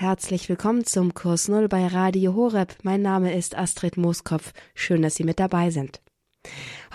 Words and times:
Herzlich 0.00 0.48
willkommen 0.48 0.84
zum 0.84 1.12
Kurs 1.12 1.48
Null 1.48 1.66
bei 1.66 1.84
Radio 1.88 2.36
Horeb. 2.36 2.76
Mein 2.84 3.02
Name 3.02 3.34
ist 3.34 3.58
Astrid 3.58 3.96
Mooskopf. 3.96 4.52
Schön, 4.72 5.02
dass 5.02 5.16
Sie 5.16 5.24
mit 5.24 5.40
dabei 5.40 5.70
sind. 5.70 6.00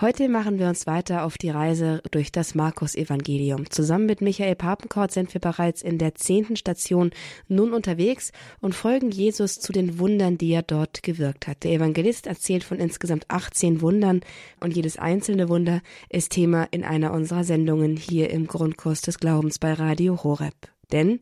Heute 0.00 0.26
machen 0.30 0.58
wir 0.58 0.68
uns 0.68 0.86
weiter 0.86 1.24
auf 1.24 1.36
die 1.36 1.50
Reise 1.50 2.00
durch 2.12 2.32
das 2.32 2.54
Markus-Evangelium. 2.54 3.68
Zusammen 3.68 4.06
mit 4.06 4.22
Michael 4.22 4.54
Papenkort 4.54 5.12
sind 5.12 5.34
wir 5.34 5.42
bereits 5.42 5.82
in 5.82 5.98
der 5.98 6.14
zehnten 6.14 6.56
Station 6.56 7.10
nun 7.46 7.74
unterwegs 7.74 8.32
und 8.62 8.74
folgen 8.74 9.10
Jesus 9.10 9.60
zu 9.60 9.74
den 9.74 9.98
Wundern, 9.98 10.38
die 10.38 10.52
er 10.52 10.62
dort 10.62 11.02
gewirkt 11.02 11.46
hat. 11.46 11.62
Der 11.64 11.72
Evangelist 11.72 12.26
erzählt 12.26 12.64
von 12.64 12.78
insgesamt 12.78 13.26
18 13.28 13.82
Wundern 13.82 14.22
und 14.60 14.74
jedes 14.74 14.96
einzelne 14.96 15.50
Wunder 15.50 15.82
ist 16.08 16.32
Thema 16.32 16.68
in 16.70 16.84
einer 16.84 17.12
unserer 17.12 17.44
Sendungen 17.44 17.98
hier 17.98 18.30
im 18.30 18.46
Grundkurs 18.46 19.02
des 19.02 19.18
Glaubens 19.18 19.58
bei 19.58 19.74
Radio 19.74 20.24
Horeb. 20.24 20.54
Denn 20.90 21.18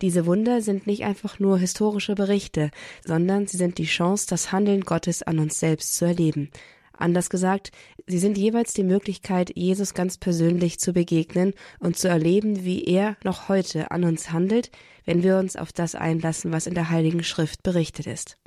diese 0.00 0.26
Wunder 0.26 0.60
sind 0.60 0.86
nicht 0.86 1.04
einfach 1.04 1.38
nur 1.38 1.58
historische 1.58 2.14
Berichte, 2.14 2.70
sondern 3.04 3.46
sie 3.46 3.56
sind 3.56 3.78
die 3.78 3.84
Chance, 3.84 4.26
das 4.28 4.52
Handeln 4.52 4.82
Gottes 4.82 5.22
an 5.22 5.38
uns 5.38 5.58
selbst 5.58 5.94
zu 5.96 6.04
erleben. 6.04 6.50
Anders 6.96 7.28
gesagt, 7.28 7.72
sie 8.06 8.18
sind 8.18 8.38
jeweils 8.38 8.72
die 8.72 8.84
Möglichkeit, 8.84 9.50
Jesus 9.56 9.94
ganz 9.94 10.16
persönlich 10.16 10.78
zu 10.78 10.92
begegnen 10.92 11.54
und 11.80 11.98
zu 11.98 12.08
erleben, 12.08 12.64
wie 12.64 12.84
er 12.84 13.16
noch 13.24 13.48
heute 13.48 13.90
an 13.90 14.04
uns 14.04 14.30
handelt, 14.30 14.70
wenn 15.04 15.22
wir 15.22 15.38
uns 15.38 15.56
auf 15.56 15.72
das 15.72 15.94
einlassen, 15.94 16.52
was 16.52 16.66
in 16.66 16.74
der 16.74 16.90
Heiligen 16.90 17.24
Schrift 17.24 17.62
berichtet 17.62 18.06
ist. 18.06 18.38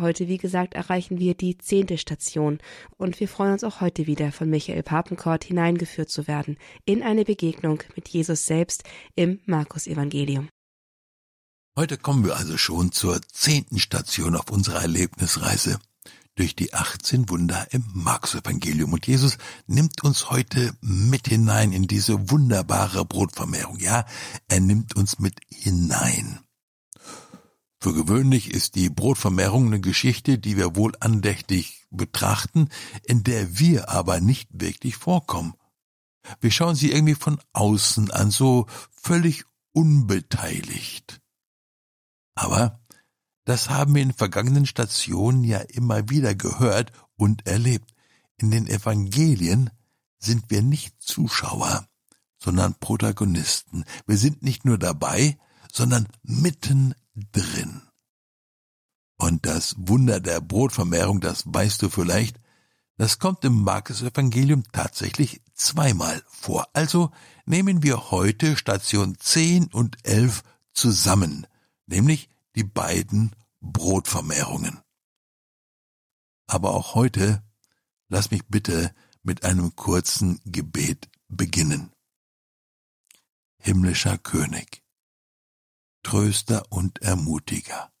Heute, 0.00 0.28
wie 0.28 0.36
gesagt, 0.36 0.74
erreichen 0.74 1.18
wir 1.18 1.34
die 1.34 1.56
zehnte 1.56 1.98
Station 1.98 2.58
und 2.96 3.18
wir 3.20 3.28
freuen 3.28 3.52
uns 3.52 3.64
auch 3.64 3.80
heute 3.80 4.06
wieder 4.06 4.32
von 4.32 4.50
Michael 4.50 4.82
Papenkort 4.82 5.44
hineingeführt 5.44 6.10
zu 6.10 6.28
werden 6.28 6.58
in 6.84 7.02
eine 7.02 7.24
Begegnung 7.24 7.82
mit 7.96 8.08
Jesus 8.08 8.46
selbst 8.46 8.84
im 9.14 9.40
Markus-Evangelium. 9.46 10.48
Heute 11.78 11.96
kommen 11.96 12.24
wir 12.24 12.36
also 12.36 12.56
schon 12.56 12.90
zur 12.90 13.22
zehnten 13.22 13.78
Station 13.78 14.34
auf 14.34 14.50
unserer 14.50 14.82
Erlebnisreise 14.82 15.78
durch 16.34 16.56
die 16.56 16.74
18 16.74 17.28
Wunder 17.28 17.68
im 17.70 17.84
Markus-Evangelium. 17.92 18.94
Und 18.94 19.06
Jesus 19.06 19.38
nimmt 19.68 20.02
uns 20.02 20.28
heute 20.28 20.74
mit 20.80 21.28
hinein 21.28 21.70
in 21.70 21.86
diese 21.86 22.32
wunderbare 22.32 23.04
Brotvermehrung. 23.04 23.78
Ja, 23.78 24.06
er 24.48 24.58
nimmt 24.58 24.96
uns 24.96 25.20
mit 25.20 25.38
hinein. 25.50 26.40
Für 27.80 27.94
gewöhnlich 27.94 28.52
ist 28.52 28.74
die 28.74 28.90
Brotvermehrung 28.90 29.68
eine 29.68 29.80
Geschichte, 29.80 30.36
die 30.36 30.56
wir 30.56 30.74
wohl 30.74 30.94
andächtig 30.98 31.86
betrachten, 31.92 32.70
in 33.04 33.22
der 33.22 33.56
wir 33.56 33.88
aber 33.88 34.18
nicht 34.18 34.48
wirklich 34.50 34.96
vorkommen. 34.96 35.54
Wir 36.40 36.50
schauen 36.50 36.74
sie 36.74 36.90
irgendwie 36.90 37.14
von 37.14 37.38
außen 37.52 38.10
an, 38.10 38.32
so 38.32 38.66
völlig 39.00 39.44
unbeteiligt. 39.70 41.20
Aber 42.38 42.78
das 43.46 43.68
haben 43.68 43.96
wir 43.96 44.02
in 44.02 44.12
vergangenen 44.12 44.64
Stationen 44.64 45.42
ja 45.42 45.58
immer 45.58 46.08
wieder 46.08 46.36
gehört 46.36 46.92
und 47.16 47.48
erlebt. 47.48 47.92
In 48.36 48.52
den 48.52 48.68
Evangelien 48.68 49.70
sind 50.20 50.44
wir 50.48 50.62
nicht 50.62 51.02
Zuschauer, 51.02 51.88
sondern 52.38 52.78
Protagonisten. 52.78 53.84
Wir 54.06 54.16
sind 54.16 54.44
nicht 54.44 54.64
nur 54.64 54.78
dabei, 54.78 55.36
sondern 55.72 56.06
mitten 56.22 56.94
drin. 57.32 57.82
Und 59.16 59.44
das 59.44 59.74
Wunder 59.76 60.20
der 60.20 60.40
Brotvermehrung, 60.40 61.20
das 61.20 61.42
weißt 61.44 61.82
du 61.82 61.88
vielleicht, 61.88 62.38
das 62.98 63.18
kommt 63.18 63.44
im 63.44 63.64
Markus-Evangelium 63.64 64.62
tatsächlich 64.70 65.42
zweimal 65.54 66.22
vor. 66.28 66.68
Also 66.72 67.10
nehmen 67.46 67.82
wir 67.82 68.12
heute 68.12 68.56
Station 68.56 69.16
10 69.18 69.72
und 69.72 69.96
11 70.04 70.44
zusammen 70.72 71.48
nämlich 71.88 72.30
die 72.54 72.64
beiden 72.64 73.34
Brotvermehrungen. 73.60 74.80
Aber 76.46 76.74
auch 76.74 76.94
heute 76.94 77.42
lass 78.08 78.30
mich 78.30 78.46
bitte 78.46 78.94
mit 79.22 79.44
einem 79.44 79.74
kurzen 79.76 80.40
Gebet 80.44 81.10
beginnen. 81.28 81.92
Himmlischer 83.60 84.16
König, 84.18 84.82
Tröster 86.02 86.70
und 86.70 87.02
Ermutiger, 87.02 87.92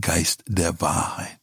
Geist 0.00 0.42
der 0.46 0.80
Wahrheit, 0.80 1.40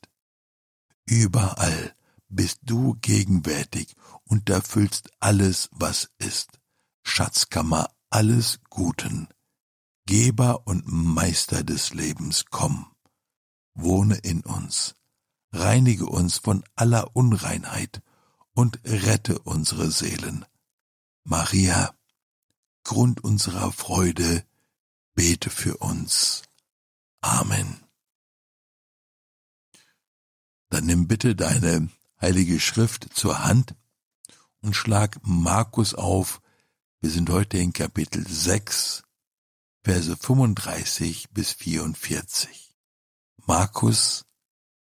überall 1.05 1.95
bist 2.29 2.59
du 2.63 2.95
gegenwärtig 3.01 3.95
und 4.25 4.49
erfüllst 4.49 5.09
alles, 5.19 5.69
was 5.71 6.11
ist, 6.17 6.59
Schatzkammer 7.03 7.89
alles 8.09 8.59
Guten, 8.69 9.29
Geber 10.07 10.65
und 10.65 10.85
Meister 10.87 11.65
des 11.65 11.93
Lebens, 11.93 12.45
komm, 12.49 12.89
wohne 13.73 14.15
in 14.15 14.39
uns, 14.39 14.95
reinige 15.51 16.05
uns 16.05 16.37
von 16.37 16.63
aller 16.75 17.13
Unreinheit 17.13 18.01
und 18.53 18.79
rette 18.85 19.37
unsere 19.39 19.91
Seelen. 19.91 20.45
Maria, 21.25 21.93
Grund 22.85 23.21
unserer 23.21 23.73
Freude, 23.73 24.45
bete 25.13 25.49
für 25.49 25.75
uns. 25.75 26.43
Amen. 27.19 27.83
Dann 30.69 30.85
nimm 30.85 31.09
bitte 31.09 31.35
deine 31.35 31.89
heilige 32.21 32.61
Schrift 32.61 33.09
zur 33.13 33.43
Hand 33.43 33.75
und 34.61 34.73
schlag 34.73 35.19
Markus 35.23 35.93
auf. 35.93 36.41
Wir 37.01 37.09
sind 37.09 37.29
heute 37.29 37.57
in 37.57 37.73
Kapitel 37.73 38.25
6, 38.25 39.03
Verse 39.87 40.17
35 40.17 41.29
bis 41.29 41.53
44. 41.53 42.75
Markus 43.45 44.25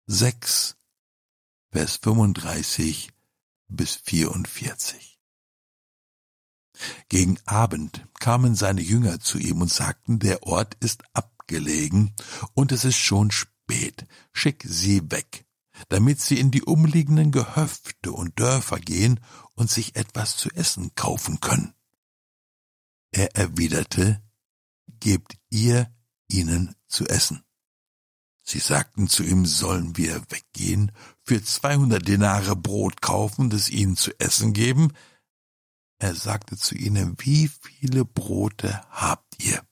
6, 0.06 0.76
Vers 1.70 1.96
35 1.96 3.08
bis 3.68 3.94
44. 3.94 5.18
Gegen 7.08 7.38
Abend 7.46 8.06
kamen 8.20 8.54
seine 8.54 8.82
Jünger 8.82 9.18
zu 9.18 9.38
ihm 9.38 9.62
und 9.62 9.72
sagten, 9.72 10.18
der 10.18 10.42
Ort 10.42 10.74
ist 10.80 11.04
abgelegen 11.14 12.14
und 12.52 12.70
es 12.70 12.84
ist 12.84 12.98
schon 12.98 13.30
spät, 13.30 14.06
schick 14.34 14.62
sie 14.68 15.10
weg, 15.10 15.46
damit 15.88 16.20
sie 16.20 16.38
in 16.38 16.50
die 16.50 16.64
umliegenden 16.64 17.32
Gehöfte 17.32 18.12
und 18.12 18.38
Dörfer 18.38 18.78
gehen 18.78 19.20
und 19.54 19.70
sich 19.70 19.96
etwas 19.96 20.36
zu 20.36 20.50
essen 20.50 20.94
kaufen 20.94 21.40
können. 21.40 21.72
Er 23.10 23.34
erwiderte, 23.36 24.22
gebt 24.86 25.36
ihr 25.50 25.92
ihnen 26.28 26.74
zu 26.88 27.06
essen. 27.06 27.44
Sie 28.42 28.58
sagten 28.58 29.08
zu 29.08 29.22
ihm, 29.22 29.46
sollen 29.46 29.96
wir 29.96 30.22
weggehen, 30.30 30.92
für 31.22 31.42
zweihundert 31.42 32.08
Denare 32.08 32.56
Brot 32.56 33.00
kaufen, 33.00 33.50
das 33.50 33.68
ihnen 33.68 33.96
zu 33.96 34.10
essen 34.18 34.52
geben? 34.52 34.92
Er 35.98 36.14
sagte 36.14 36.56
zu 36.56 36.74
ihnen, 36.74 37.14
wie 37.18 37.48
viele 37.48 38.04
Brote 38.04 38.82
habt 38.90 39.42
ihr? 39.42 39.64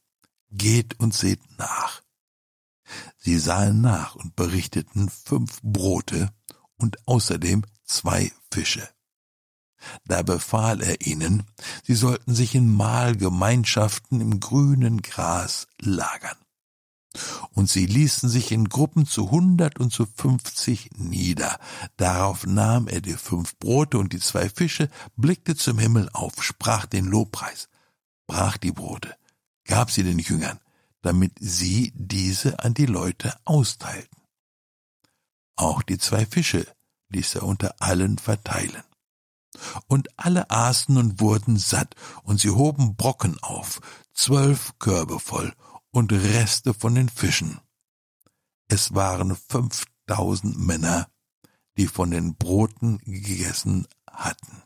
Geht 0.51 0.99
und 1.01 1.13
seht 1.13 1.41
nach. 1.59 2.03
Sie 3.19 3.39
sahen 3.39 3.81
nach 3.81 4.15
und 4.15 4.37
berichteten 4.37 5.09
fünf 5.09 5.61
Brote 5.63 6.33
und 6.77 7.07
außerdem 7.07 7.65
zwei 7.85 8.33
Fische. 8.53 8.89
Da 10.05 10.23
befahl 10.23 10.83
er 10.83 11.01
ihnen, 11.07 11.45
sie 11.85 11.95
sollten 11.95 12.35
sich 12.35 12.55
in 12.55 12.75
Mahlgemeinschaften 12.75 14.21
im 14.21 14.41
grünen 14.41 15.03
Gras 15.03 15.67
lagern. 15.81 16.37
Und 17.51 17.69
sie 17.69 17.87
ließen 17.87 18.29
sich 18.29 18.53
in 18.53 18.69
Gruppen 18.69 19.05
zu 19.05 19.33
hundert 19.33 19.81
und 19.81 19.93
zu 19.93 20.07
fünfzig 20.07 20.91
nieder. 20.97 21.59
Darauf 21.97 22.47
nahm 22.47 22.87
er 22.87 23.01
die 23.01 23.15
fünf 23.15 23.57
Brote 23.59 23.99
und 23.99 24.13
die 24.13 24.21
zwei 24.21 24.49
Fische, 24.49 24.89
blickte 25.17 25.57
zum 25.57 25.79
Himmel 25.79 26.09
auf, 26.13 26.45
sprach 26.45 26.87
den 26.87 27.07
Lobpreis, 27.07 27.69
brach 28.29 28.59
die 28.59 28.71
Brote, 28.71 29.17
gab 29.65 29.91
sie 29.91 30.05
den 30.05 30.21
Jüngern, 30.21 30.61
damit 31.03 31.33
sie 31.41 31.93
diese 31.97 32.61
an 32.61 32.75
die 32.75 32.87
Leute 32.87 33.35
austeilten. 33.45 34.23
Auch 35.57 35.83
die 35.83 35.99
zwei 35.99 36.25
Fische 36.27 36.65
ließ 37.09 37.35
er 37.35 37.43
unter 37.43 37.75
allen 37.81 38.19
verteilen. 38.19 38.85
Und 39.87 40.09
alle 40.17 40.51
aßen 40.51 40.97
und 40.97 41.21
wurden 41.21 41.57
satt, 41.57 41.95
und 42.23 42.41
sie 42.41 42.51
hoben 42.51 42.97
Brocken 42.97 43.39
auf, 43.41 43.81
zwölf 44.13 44.79
Körbe 44.79 45.19
voll, 45.19 45.55
und 45.91 46.13
Reste 46.13 46.73
von 46.75 46.95
den 46.95 47.09
Fischen. 47.09 47.61
Es 48.69 48.95
waren 48.95 49.37
fünftausend 49.37 50.59
Männer, 50.59 51.09
die 51.77 51.89
von 51.89 52.11
den 52.11 52.37
Broten 52.37 52.99
gegessen 52.99 53.89
hatten. 54.09 54.63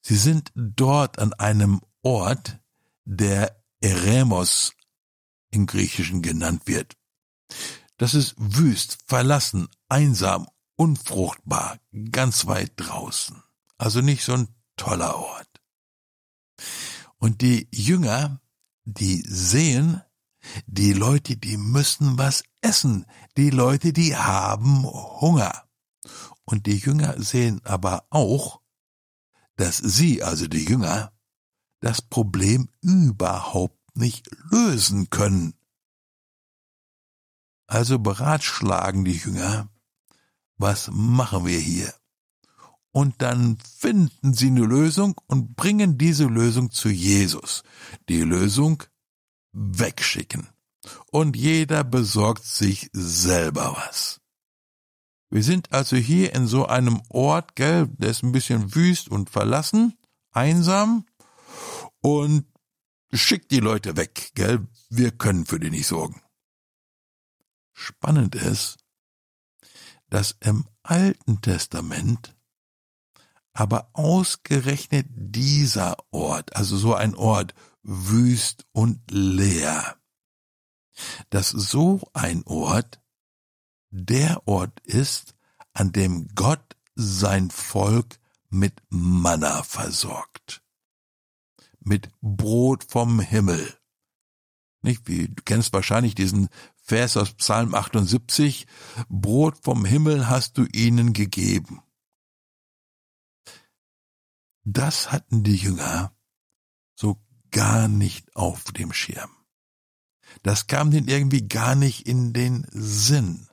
Sie 0.00 0.16
sind 0.16 0.52
dort 0.54 1.18
an 1.18 1.34
einem 1.34 1.82
Ort, 2.02 2.58
der 3.04 3.62
Eremos 3.80 4.72
im 5.50 5.66
Griechischen 5.66 6.22
genannt 6.22 6.62
wird. 6.66 6.96
Das 7.98 8.14
ist 8.14 8.34
wüst, 8.38 8.98
verlassen, 9.06 9.68
einsam 9.88 10.48
unfruchtbar, 10.78 11.78
ganz 12.12 12.46
weit 12.46 12.72
draußen. 12.76 13.42
Also 13.76 14.00
nicht 14.00 14.24
so 14.24 14.32
ein 14.32 14.48
toller 14.76 15.16
Ort. 15.16 15.60
Und 17.18 17.42
die 17.42 17.68
Jünger, 17.72 18.40
die 18.84 19.22
sehen, 19.26 20.02
die 20.66 20.92
Leute, 20.92 21.36
die 21.36 21.56
müssen 21.56 22.16
was 22.16 22.44
essen, 22.60 23.06
die 23.36 23.50
Leute, 23.50 23.92
die 23.92 24.16
haben 24.16 24.84
Hunger. 24.84 25.68
Und 26.44 26.66
die 26.66 26.76
Jünger 26.76 27.20
sehen 27.20 27.60
aber 27.64 28.06
auch, 28.10 28.60
dass 29.56 29.76
sie, 29.78 30.22
also 30.22 30.46
die 30.46 30.64
Jünger, 30.64 31.12
das 31.80 32.00
Problem 32.00 32.68
überhaupt 32.80 33.78
nicht 33.96 34.30
lösen 34.50 35.10
können. 35.10 35.54
Also 37.66 37.98
beratschlagen 37.98 39.04
die 39.04 39.16
Jünger, 39.16 39.68
was 40.58 40.90
machen 40.92 41.46
wir 41.46 41.58
hier? 41.58 41.94
Und 42.90 43.22
dann 43.22 43.58
finden 43.58 44.34
sie 44.34 44.48
eine 44.48 44.64
Lösung 44.64 45.14
und 45.26 45.54
bringen 45.56 45.98
diese 45.98 46.24
Lösung 46.24 46.70
zu 46.70 46.88
Jesus. 46.88 47.62
Die 48.08 48.22
Lösung 48.22 48.82
wegschicken. 49.52 50.48
Und 51.10 51.36
jeder 51.36 51.84
besorgt 51.84 52.44
sich 52.44 52.90
selber 52.92 53.76
was. 53.76 54.20
Wir 55.30 55.42
sind 55.42 55.72
also 55.72 55.96
hier 55.96 56.34
in 56.34 56.46
so 56.46 56.66
einem 56.66 57.02
Ort, 57.10 57.54
gell, 57.54 57.86
der 57.88 58.10
ist 58.10 58.22
ein 58.22 58.32
bisschen 58.32 58.74
wüst 58.74 59.08
und 59.10 59.28
verlassen, 59.28 59.98
einsam 60.30 61.04
und 62.00 62.46
schickt 63.12 63.50
die 63.50 63.60
Leute 63.60 63.96
weg, 63.96 64.30
gell, 64.34 64.66
wir 64.88 65.10
können 65.10 65.44
für 65.44 65.60
die 65.60 65.70
nicht 65.70 65.86
sorgen. 65.86 66.22
Spannend 67.74 68.34
ist, 68.34 68.78
dass 70.08 70.36
im 70.40 70.66
Alten 70.82 71.40
Testament 71.40 72.34
aber 73.52 73.90
ausgerechnet 73.92 75.06
dieser 75.10 75.96
Ort, 76.12 76.54
also 76.54 76.76
so 76.76 76.94
ein 76.94 77.14
Ort, 77.14 77.54
wüst 77.82 78.66
und 78.72 79.00
leer, 79.10 79.96
dass 81.30 81.48
so 81.48 82.08
ein 82.12 82.42
Ort 82.46 83.00
der 83.90 84.46
Ort 84.46 84.78
ist, 84.80 85.34
an 85.72 85.92
dem 85.92 86.28
Gott 86.34 86.76
sein 86.94 87.50
Volk 87.50 88.18
mit 88.50 88.74
Manna 88.90 89.62
versorgt. 89.62 90.62
Mit 91.80 92.10
Brot 92.20 92.84
vom 92.84 93.20
Himmel. 93.20 93.74
Nicht 94.82 95.08
wie, 95.08 95.28
du 95.28 95.42
kennst 95.44 95.72
wahrscheinlich 95.72 96.14
diesen 96.14 96.48
Vers 96.88 97.18
aus 97.18 97.34
Psalm 97.34 97.74
78. 97.74 98.66
Brot 99.10 99.58
vom 99.62 99.84
Himmel 99.84 100.26
hast 100.26 100.56
du 100.56 100.64
ihnen 100.72 101.12
gegeben. 101.12 101.82
Das 104.64 105.12
hatten 105.12 105.44
die 105.44 105.56
Jünger 105.56 106.16
so 106.94 107.22
gar 107.50 107.88
nicht 107.88 108.34
auf 108.34 108.72
dem 108.72 108.94
Schirm. 108.94 109.30
Das 110.42 110.66
kam 110.66 110.90
denen 110.90 111.08
irgendwie 111.08 111.46
gar 111.46 111.74
nicht 111.74 112.06
in 112.06 112.32
den 112.32 112.66
Sinn. 112.70 113.46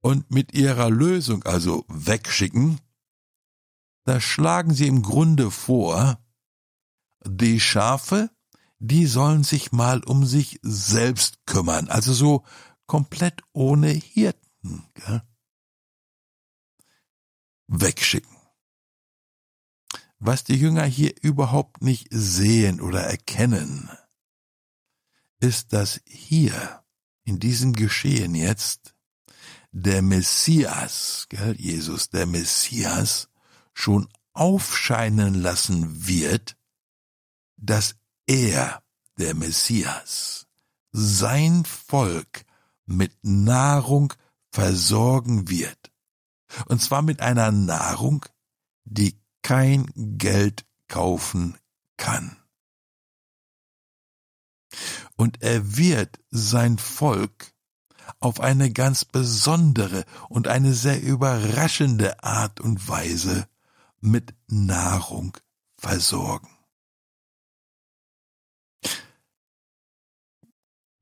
Und 0.00 0.32
mit 0.32 0.54
ihrer 0.54 0.90
Lösung, 0.90 1.44
also 1.44 1.84
wegschicken, 1.86 2.80
da 4.02 4.20
schlagen 4.20 4.74
sie 4.74 4.88
im 4.88 5.02
Grunde 5.02 5.52
vor, 5.52 6.20
die 7.24 7.60
Schafe, 7.60 8.28
die 8.80 9.06
sollen 9.06 9.44
sich 9.44 9.72
mal 9.72 10.02
um 10.04 10.26
sich 10.26 10.58
selbst 10.62 11.46
kümmern, 11.46 11.88
also 11.88 12.12
so 12.14 12.44
komplett 12.86 13.42
ohne 13.52 13.88
Hirten. 13.90 14.84
Gell? 14.94 15.22
Wegschicken. 17.68 18.36
Was 20.18 20.44
die 20.44 20.56
Jünger 20.56 20.84
hier 20.84 21.14
überhaupt 21.22 21.82
nicht 21.82 22.08
sehen 22.10 22.80
oder 22.80 23.02
erkennen, 23.02 23.90
ist, 25.40 25.72
dass 25.72 26.00
hier 26.06 26.82
in 27.24 27.38
diesem 27.38 27.74
Geschehen 27.74 28.34
jetzt 28.34 28.94
der 29.72 30.02
Messias, 30.02 31.26
gell, 31.28 31.54
Jesus, 31.56 32.10
der 32.10 32.26
Messias, 32.26 33.28
schon 33.72 34.08
aufscheinen 34.32 35.34
lassen 35.34 36.06
wird, 36.06 36.56
dass 37.56 37.99
er, 38.30 38.80
der 39.18 39.34
Messias, 39.34 40.46
sein 40.92 41.64
Volk 41.64 42.44
mit 42.86 43.12
Nahrung 43.22 44.12
versorgen 44.52 45.48
wird. 45.48 45.90
Und 46.66 46.80
zwar 46.80 47.02
mit 47.02 47.20
einer 47.20 47.50
Nahrung, 47.50 48.24
die 48.84 49.20
kein 49.42 49.90
Geld 49.96 50.64
kaufen 50.86 51.58
kann. 51.96 52.36
Und 55.16 55.42
er 55.42 55.76
wird 55.76 56.20
sein 56.30 56.78
Volk 56.78 57.52
auf 58.20 58.38
eine 58.38 58.72
ganz 58.72 59.04
besondere 59.04 60.04
und 60.28 60.46
eine 60.46 60.74
sehr 60.74 61.02
überraschende 61.02 62.22
Art 62.22 62.60
und 62.60 62.88
Weise 62.88 63.48
mit 64.00 64.34
Nahrung 64.46 65.36
versorgen. 65.76 66.59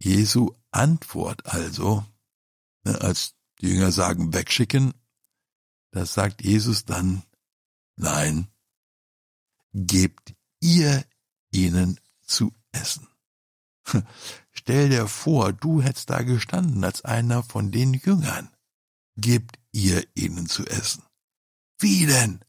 Jesu 0.01 0.55
Antwort 0.71 1.47
also, 1.47 2.05
ne, 2.85 3.01
als 3.01 3.35
die 3.61 3.69
Jünger 3.69 3.93
sagen, 3.93 4.33
wegschicken, 4.33 4.95
das 5.91 6.15
sagt 6.15 6.43
Jesus 6.43 6.85
dann, 6.85 7.23
nein, 7.97 8.49
gebt 9.73 10.35
ihr 10.61 11.05
ihnen 11.51 11.99
zu 12.23 12.53
essen. 12.73 13.09
Stell 14.53 14.91
dir 14.91 15.09
vor, 15.09 15.53
du 15.53 15.83
hättest 15.83 16.11
da 16.11 16.23
gestanden 16.23 16.85
als 16.85 17.05
einer 17.05 17.43
von 17.43 17.71
den 17.71 17.95
Jüngern. 17.95 18.51
Gebt 19.17 19.59
ihr 19.73 20.07
ihnen 20.15 20.49
zu 20.49 20.67
essen. 20.67 21.03
Wie 21.79 22.07
denn? 22.07 22.41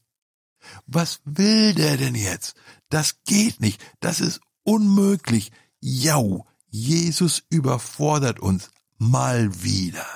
Was 0.86 1.20
will 1.24 1.74
der 1.74 1.96
denn 1.96 2.14
jetzt? 2.14 2.54
Das 2.90 3.22
geht 3.24 3.60
nicht, 3.60 3.82
das 4.00 4.20
ist 4.20 4.40
unmöglich. 4.62 5.50
Jau, 5.80 6.46
Jesus 6.70 7.42
überfordert 7.50 8.40
uns 8.40 8.70
mal 8.98 9.62
wieder. 9.62 10.06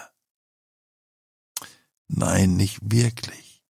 Nein, 2.06 2.56
nicht 2.56 2.78
wirklich. 2.82 3.62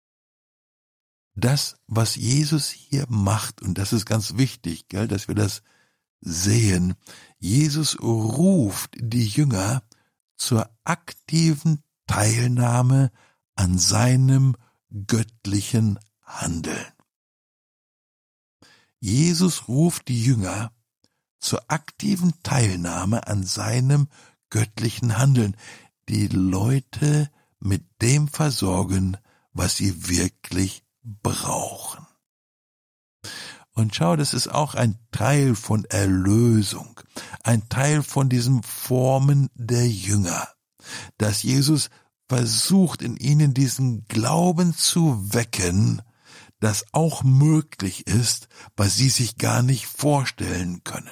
Das, 1.35 1.77
was 1.87 2.17
Jesus 2.17 2.69
hier 2.69 3.07
macht, 3.09 3.63
und 3.63 3.79
das 3.79 3.93
ist 3.93 4.05
ganz 4.05 4.37
wichtig, 4.37 4.89
gell, 4.89 5.09
dass 5.09 5.29
wir 5.29 5.35
das 5.35 5.63
sehen, 6.21 6.95
Jesus 7.39 7.99
ruft 8.01 8.97
die 8.99 9.27
Jünger 9.27 9.83
zur 10.37 10.71
aktiven 10.85 11.83
Teilnahme 12.07 13.13
an 13.55 13.79
seinem 13.79 14.57
göttlichen 15.07 15.99
Handeln. 16.23 16.93
Jesus 19.01 19.69
ruft 19.69 20.09
die 20.09 20.23
Jünger 20.23 20.73
zur 21.43 21.63
aktiven 21.69 22.33
Teilnahme 22.43 23.27
an 23.27 23.45
seinem 23.45 24.09
göttlichen 24.49 25.19
Handeln, 25.19 25.57
die 26.09 26.29
Leute 26.29 27.31
mit 27.59 27.85
dem 28.01 28.29
versorgen, 28.29 29.17
was 29.53 29.77
sie 29.77 30.09
wirklich 30.09 30.85
brauchen. 31.03 32.07
Und 33.75 33.95
schau, 33.95 34.17
das 34.17 34.35
ist 34.35 34.49
auch 34.49 34.75
ein 34.75 34.99
Teil 35.13 35.55
von 35.55 35.85
Erlösung, 35.87 37.01
ein 37.43 37.69
Teil 37.69 38.03
von 38.03 38.29
diesem 38.29 38.63
Formen 38.63 39.49
der 39.55 39.89
Jünger, 39.89 40.49
dass 41.17 41.43
Jesus 41.43 41.89
versucht 42.29 43.03
in 43.03 43.17
ihnen 43.17 43.55
diesen 43.55 44.05
Glauben 44.07 44.75
zu 44.75 45.35
wecken, 45.35 46.03
das 46.61 46.85
auch 46.93 47.25
möglich 47.25 48.07
ist, 48.07 48.49
was 48.77 48.97
sie 48.97 49.09
sich 49.09 49.37
gar 49.37 49.63
nicht 49.63 49.87
vorstellen 49.87 50.85
können. 50.85 51.11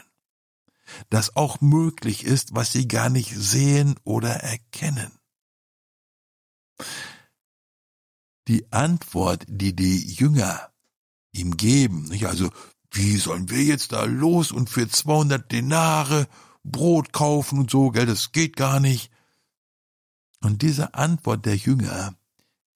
Das 1.08 1.36
auch 1.36 1.60
möglich 1.60 2.24
ist, 2.24 2.54
was 2.54 2.72
sie 2.72 2.88
gar 2.88 3.10
nicht 3.10 3.34
sehen 3.36 3.96
oder 4.04 4.30
erkennen. 4.30 5.12
Die 8.48 8.72
Antwort, 8.72 9.44
die 9.48 9.76
die 9.76 10.12
Jünger 10.12 10.70
ihm 11.32 11.56
geben. 11.56 12.04
Nicht? 12.04 12.26
Also, 12.26 12.50
wie 12.90 13.16
sollen 13.16 13.50
wir 13.50 13.62
jetzt 13.62 13.92
da 13.92 14.04
los 14.04 14.50
und 14.50 14.68
für 14.68 14.88
200 14.88 15.50
Denare 15.52 16.26
Brot 16.64 17.12
kaufen 17.12 17.60
und 17.60 17.70
so, 17.70 17.90
gell, 17.90 18.06
das 18.06 18.32
geht 18.32 18.56
gar 18.56 18.80
nicht. 18.80 19.10
Und 20.42 20.62
diese 20.62 20.94
Antwort 20.94 21.46
der 21.46 21.56
Jünger, 21.56 22.14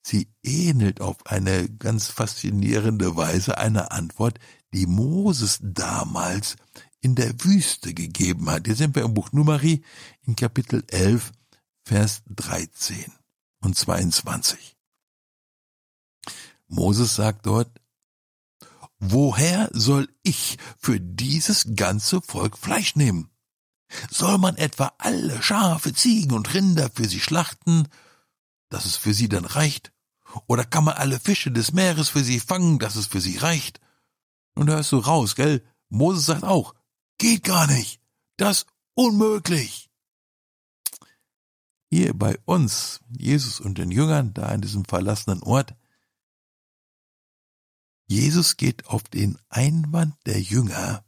sie 0.02 0.28
ähnelt 0.42 1.00
auf 1.00 1.26
eine 1.26 1.68
ganz 1.68 2.08
faszinierende 2.08 3.16
Weise 3.16 3.58
einer 3.58 3.92
Antwort, 3.92 4.38
die 4.72 4.86
Moses 4.86 5.58
damals 5.62 6.56
in 7.04 7.14
der 7.14 7.44
Wüste 7.44 7.92
gegeben 7.92 8.48
hat. 8.48 8.66
Hier 8.66 8.76
sind 8.76 8.94
wir 8.94 9.02
im 9.02 9.12
Buch 9.12 9.30
Numeri 9.32 9.84
in 10.22 10.36
Kapitel 10.36 10.82
11, 10.88 11.32
Vers 11.84 12.22
13 12.34 13.12
und 13.60 13.76
22. 13.76 14.74
Moses 16.66 17.14
sagt 17.14 17.44
dort, 17.44 17.68
woher 18.98 19.68
soll 19.74 20.08
ich 20.22 20.56
für 20.78 20.98
dieses 20.98 21.76
ganze 21.76 22.22
Volk 22.22 22.56
Fleisch 22.56 22.96
nehmen? 22.96 23.28
Soll 24.10 24.38
man 24.38 24.56
etwa 24.56 24.94
alle 24.96 25.42
Schafe, 25.42 25.92
Ziegen 25.92 26.32
und 26.32 26.54
Rinder 26.54 26.88
für 26.88 27.06
sie 27.06 27.20
schlachten, 27.20 27.86
dass 28.70 28.86
es 28.86 28.96
für 28.96 29.12
sie 29.12 29.28
dann 29.28 29.44
reicht? 29.44 29.92
Oder 30.46 30.64
kann 30.64 30.84
man 30.84 30.94
alle 30.94 31.20
Fische 31.20 31.50
des 31.50 31.72
Meeres 31.72 32.08
für 32.08 32.24
sie 32.24 32.40
fangen, 32.40 32.78
dass 32.78 32.96
es 32.96 33.06
für 33.06 33.20
sie 33.20 33.36
reicht? 33.36 33.78
Und 34.54 34.70
hörst 34.70 34.90
du 34.90 34.96
raus, 34.96 35.36
gell? 35.36 35.62
Moses 35.90 36.24
sagt 36.24 36.44
auch, 36.44 36.74
geht 37.18 37.44
gar 37.44 37.66
nicht. 37.66 38.00
Das 38.36 38.66
unmöglich. 38.94 39.90
Hier 41.90 42.12
bei 42.14 42.38
uns, 42.44 43.00
Jesus 43.08 43.60
und 43.60 43.78
den 43.78 43.90
Jüngern, 43.90 44.34
da 44.34 44.50
in 44.52 44.60
diesem 44.60 44.84
verlassenen 44.84 45.42
Ort, 45.42 45.74
Jesus 48.06 48.56
geht 48.56 48.86
auf 48.86 49.04
den 49.04 49.38
Einwand 49.48 50.14
der 50.26 50.40
Jünger 50.40 51.04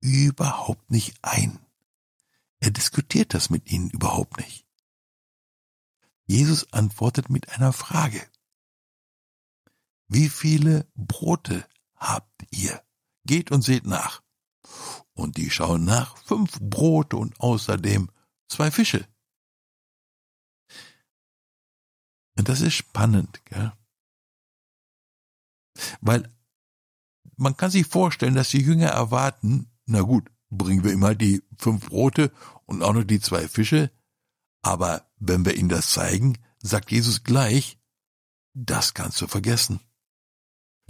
überhaupt 0.00 0.90
nicht 0.90 1.16
ein. 1.22 1.58
Er 2.60 2.70
diskutiert 2.70 3.34
das 3.34 3.50
mit 3.50 3.70
ihnen 3.70 3.90
überhaupt 3.90 4.36
nicht. 4.38 4.66
Jesus 6.26 6.72
antwortet 6.72 7.30
mit 7.30 7.50
einer 7.50 7.72
Frage. 7.72 8.20
Wie 10.08 10.28
viele 10.28 10.86
Brote 10.94 11.66
habt 11.96 12.46
ihr? 12.50 12.82
Geht 13.24 13.50
und 13.50 13.62
seht 13.62 13.86
nach. 13.86 14.22
Und 15.14 15.36
die 15.36 15.50
schauen 15.50 15.84
nach, 15.84 16.16
fünf 16.18 16.58
Brote 16.60 17.16
und 17.16 17.40
außerdem 17.40 18.10
zwei 18.48 18.70
Fische. 18.70 19.06
Und 22.36 22.48
das 22.48 22.60
ist 22.60 22.74
spannend, 22.74 23.44
gell? 23.46 23.72
Weil 26.00 26.30
man 27.36 27.56
kann 27.56 27.70
sich 27.70 27.86
vorstellen, 27.86 28.34
dass 28.34 28.50
die 28.50 28.60
Jünger 28.60 28.88
erwarten, 28.88 29.70
na 29.86 30.02
gut, 30.02 30.30
bringen 30.50 30.84
wir 30.84 30.98
halt 31.06 31.20
die 31.20 31.42
fünf 31.58 31.86
Brote 31.86 32.32
und 32.64 32.82
auch 32.82 32.92
noch 32.92 33.04
die 33.04 33.20
zwei 33.20 33.48
Fische. 33.48 33.90
Aber 34.62 35.10
wenn 35.18 35.44
wir 35.44 35.56
ihnen 35.56 35.68
das 35.68 35.90
zeigen, 35.90 36.38
sagt 36.58 36.90
Jesus 36.90 37.24
gleich, 37.24 37.78
das 38.54 38.94
kannst 38.94 39.20
du 39.20 39.26
vergessen. 39.26 39.80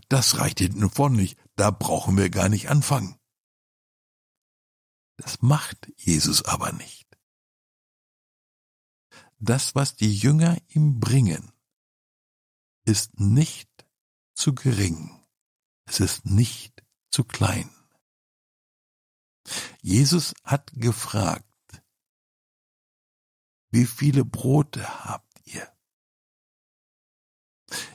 Das 0.09 0.38
reicht 0.38 0.61
hinten 0.61 0.85
und 0.85 0.95
vorne 0.95 1.16
nicht, 1.16 1.38
da 1.56 1.71
brauchen 1.71 2.16
wir 2.16 2.30
gar 2.30 2.49
nicht 2.49 2.71
anfangen. 2.71 3.18
Das 5.17 5.43
macht 5.43 5.93
Jesus 5.97 6.45
aber 6.45 6.73
nicht. 6.73 7.07
Das, 9.39 9.75
was 9.75 9.97
die 9.97 10.15
Jünger 10.15 10.57
ihm 10.69 11.01
bringen, 11.01 11.53
ist 12.85 13.19
nicht 13.19 13.87
zu 14.35 14.55
gering, 14.55 15.25
es 15.87 16.01
ist 16.01 16.27
nicht 16.27 16.85
zu 17.11 17.25
klein. 17.25 17.71
Jesus 19.81 20.35
hat 20.43 20.73
gefragt, 20.75 21.45
wie 23.71 23.87
viele 23.87 24.25
Brote 24.25 25.05
habt 25.05 25.41
ihr? 25.47 25.73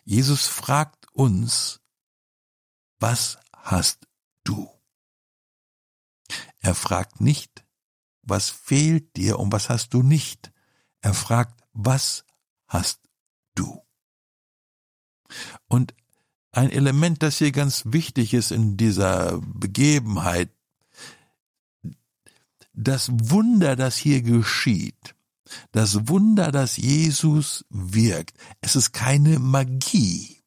Jesus 0.04 0.48
fragt 0.48 1.12
uns, 1.13 1.82
was 3.00 3.40
hast 3.54 4.08
du? 4.44 4.70
Er 6.62 6.75
fragt 6.75 7.20
nicht, 7.20 7.65
was 8.22 8.50
fehlt 8.50 9.18
dir 9.18 9.39
und 9.39 9.51
was 9.51 9.70
hast 9.70 9.94
du 9.94 10.03
nicht. 10.03 10.51
Er 11.01 11.13
fragt, 11.13 11.63
was 11.74 12.24
hast 12.68 13.01
du? 13.56 13.82
Und 15.68 15.94
ein 16.51 16.70
Element, 16.70 17.24
das 17.24 17.38
hier 17.38 17.51
ganz 17.51 17.84
wichtig 17.88 18.34
ist 18.34 18.51
in 18.51 18.77
dieser 18.77 19.39
Begebenheit, 19.41 20.51
das 22.74 23.10
Wunder, 23.12 23.75
das 23.75 23.98
hier 23.98 24.22
geschieht, 24.22 25.15
das 25.72 26.08
Wunder, 26.08 26.51
das 26.51 26.77
Jesus 26.77 27.65
wirkt, 27.70 28.38
es 28.62 28.75
ist 28.75 28.94
keine 28.94 29.39
Magie. 29.39 30.40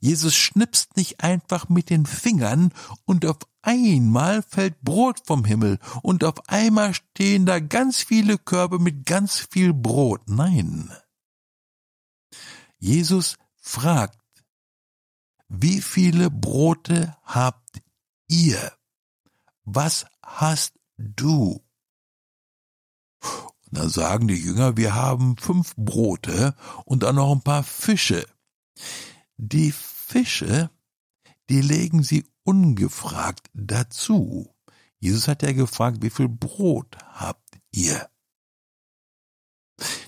Jesus 0.00 0.34
schnipst 0.34 0.96
nicht 0.96 1.22
einfach 1.22 1.68
mit 1.68 1.90
den 1.90 2.06
Fingern 2.06 2.72
und 3.04 3.24
auf 3.24 3.38
einmal 3.62 4.42
fällt 4.42 4.80
Brot 4.82 5.20
vom 5.24 5.44
Himmel 5.44 5.78
und 6.02 6.24
auf 6.24 6.48
einmal 6.48 6.94
stehen 6.94 7.46
da 7.46 7.60
ganz 7.60 8.02
viele 8.02 8.38
Körbe 8.38 8.78
mit 8.78 9.06
ganz 9.06 9.38
viel 9.38 9.72
Brot. 9.72 10.28
Nein. 10.28 10.92
Jesus 12.78 13.36
fragt, 13.56 14.18
wie 15.48 15.80
viele 15.80 16.30
Brote 16.30 17.16
habt 17.22 17.80
ihr? 18.28 18.72
Was 19.64 20.06
hast 20.22 20.74
du? 20.98 21.64
Und 23.22 23.78
dann 23.78 23.88
sagen 23.88 24.28
die 24.28 24.34
Jünger, 24.34 24.76
wir 24.76 24.94
haben 24.94 25.36
fünf 25.38 25.74
Brote 25.76 26.54
und 26.84 27.02
dann 27.02 27.16
noch 27.16 27.32
ein 27.32 27.40
paar 27.40 27.62
Fische. 27.62 28.26
Die 29.36 29.72
Fische, 29.72 30.70
die 31.48 31.60
legen 31.60 32.02
sie 32.02 32.24
ungefragt 32.44 33.50
dazu. 33.52 34.54
Jesus 34.98 35.28
hat 35.28 35.42
ja 35.42 35.52
gefragt, 35.52 36.02
wie 36.02 36.10
viel 36.10 36.28
Brot 36.28 36.96
habt 37.02 37.58
ihr? 37.72 38.08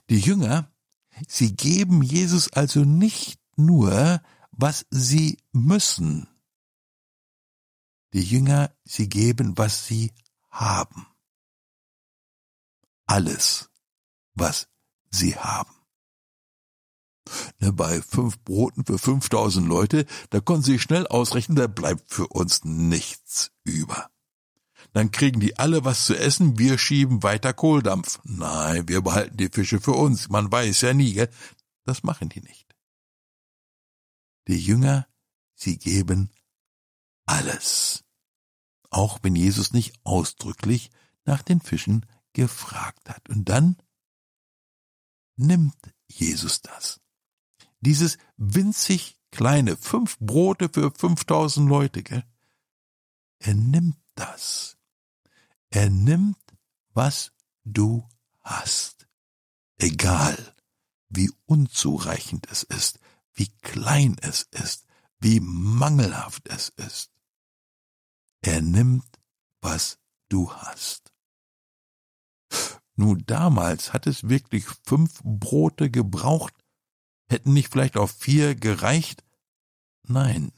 Die 0.09 0.21
Jünger, 0.21 0.73
sie 1.29 1.55
geben 1.55 2.03
Jesus 2.03 2.53
also 2.53 2.85
nicht 2.85 3.41
nur, 3.57 4.23
was 4.53 4.87
sie 4.91 5.39
müssen. 5.53 6.29
Die 8.13 8.23
Jünger, 8.23 8.75
sie 8.85 9.09
geben, 9.09 9.59
was 9.59 9.87
sie 9.87 10.15
haben. 10.51 11.07
Alles, 13.07 13.71
was 14.35 14.69
sie 15.11 15.37
haben. 15.37 15.76
Ne, 17.59 17.73
bei 17.73 18.01
fünf 18.03 18.39
Broten 18.41 18.85
für 18.85 18.99
5000 18.99 19.67
Leute, 19.67 20.07
da 20.31 20.41
konnten 20.41 20.65
sie 20.65 20.79
schnell 20.79 21.07
ausrechnen, 21.07 21.57
da 21.57 21.67
bleibt 21.67 22.13
für 22.13 22.29
uns 22.29 22.65
nichts 22.65 23.51
über. 23.65 24.11
Dann 24.93 25.11
kriegen 25.11 25.41
die 25.41 25.59
alle 25.59 25.85
was 25.85 26.07
zu 26.07 26.17
essen, 26.17 26.59
wir 26.59 26.79
schieben 26.79 27.23
weiter 27.23 27.53
Kohldampf. 27.53 28.21
Nein, 28.25 28.89
wir 28.89 29.03
behalten 29.03 29.37
die 29.37 29.49
Fische 29.49 29.81
für 29.81 29.93
uns, 29.93 30.29
man 30.29 30.51
weiß 30.51 30.81
ja 30.83 30.95
nie, 30.95 31.15
gell? 31.15 31.31
das 31.85 32.03
machen 32.03 32.29
die 32.29 32.41
nicht. 32.41 32.75
Die 34.49 34.59
Jünger, 34.59 35.07
sie 35.55 35.79
geben 35.79 36.31
alles. 37.27 38.05
Auch 38.91 39.19
wenn 39.23 39.35
Jesus 39.35 39.73
nicht 39.73 39.95
ausdrücklich 40.05 40.91
nach 41.25 41.43
den 41.43 41.61
Fischen 41.61 42.07
gefragt 42.33 43.09
hat. 43.09 43.29
Und 43.29 43.49
dann 43.49 43.77
nimmt 45.37 45.77
Jesus 46.09 46.63
das 46.63 47.01
dieses 47.87 48.19
winzig 48.37 49.17
kleine, 49.31 49.77
fünf 49.77 50.19
Brote 50.19 50.69
für 50.69 50.91
5000 50.91 51.69
Leute, 51.69 52.03
gell? 52.03 52.25
Er 53.39 53.55
nimmt 53.55 53.97
das. 54.17 54.77
Er 55.71 55.89
nimmt, 55.89 56.37
was 56.95 57.33
du 57.65 58.09
hast. 58.41 59.07
Egal, 59.79 60.55
wie 61.09 61.31
unzureichend 61.45 62.49
es 62.51 62.65
ist, 62.65 62.99
wie 63.35 63.49
klein 63.63 64.17
es 64.21 64.43
ist, 64.51 64.87
wie 65.21 65.39
mangelhaft 65.41 66.49
es 66.49 66.71
ist. 66.71 67.13
Er 68.41 68.63
nimmt, 68.63 69.21
was 69.61 69.99
du 70.29 70.53
hast. 70.53 71.13
Nun 72.97 73.23
damals 73.27 73.93
hat 73.93 74.07
es 74.07 74.29
wirklich 74.29 74.65
fünf 74.85 75.21
Brote 75.23 75.91
gebraucht, 75.91 76.55
Hätten 77.29 77.53
nicht 77.53 77.71
vielleicht 77.71 77.97
auch 77.97 78.11
vier 78.11 78.55
gereicht? 78.55 79.25
Nein. 80.03 80.53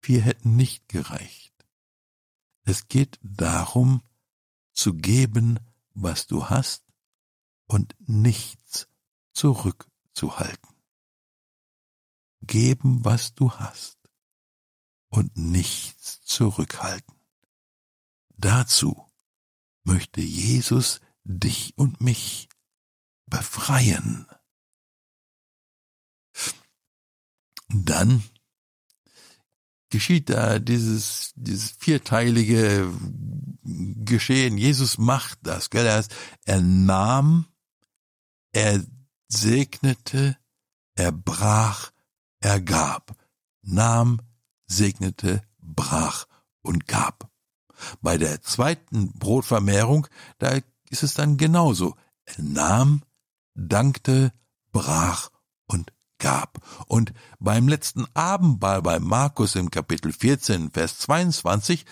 Vier 0.00 0.22
hätten 0.22 0.56
nicht 0.56 0.88
gereicht. 0.88 1.52
Es 2.64 2.88
geht 2.88 3.18
darum, 3.22 4.02
zu 4.72 4.94
geben, 4.94 5.58
was 5.94 6.26
du 6.26 6.48
hast 6.48 6.84
und 7.66 7.96
nichts 7.98 8.88
zurückzuhalten. 9.32 10.76
Geben, 12.42 13.04
was 13.04 13.34
du 13.34 13.52
hast 13.52 13.98
und 15.08 15.36
nichts 15.36 16.20
zurückhalten. 16.22 17.14
Dazu 18.36 19.10
möchte 19.82 20.20
Jesus 20.20 21.00
dich 21.24 21.76
und 21.76 22.00
mich 22.00 22.48
befreien. 23.26 24.26
Dann 27.68 28.22
geschieht 29.90 30.30
da 30.30 30.58
dieses, 30.58 31.32
dieses 31.36 31.70
vierteilige 31.70 32.92
Geschehen. 33.62 34.58
Jesus 34.58 34.98
macht 34.98 35.38
das, 35.42 35.70
gell? 35.70 35.86
Er, 35.86 36.04
er 36.44 36.60
nahm, 36.60 37.46
er 38.52 38.84
segnete, 39.28 40.36
er 40.94 41.12
brach, 41.12 41.90
er 42.40 42.60
gab. 42.60 43.16
Nahm, 43.62 44.20
segnete, 44.66 45.42
brach 45.58 46.26
und 46.62 46.86
gab. 46.86 47.30
Bei 48.00 48.16
der 48.18 48.40
zweiten 48.42 49.12
Brotvermehrung, 49.18 50.06
da 50.38 50.58
ist 50.88 51.02
es 51.02 51.14
dann 51.14 51.36
genauso. 51.36 51.96
Er 52.24 52.42
nahm, 52.42 53.02
dankte, 53.54 54.32
brach 54.72 55.30
und 55.30 55.35
gab. 56.18 56.58
Und 56.86 57.12
beim 57.38 57.68
letzten 57.68 58.06
Abendmahl 58.14 58.82
bei 58.82 58.98
Markus 58.98 59.54
im 59.54 59.70
Kapitel 59.70 60.12
14, 60.12 60.70
Vers 60.70 60.98
22, 60.98 61.84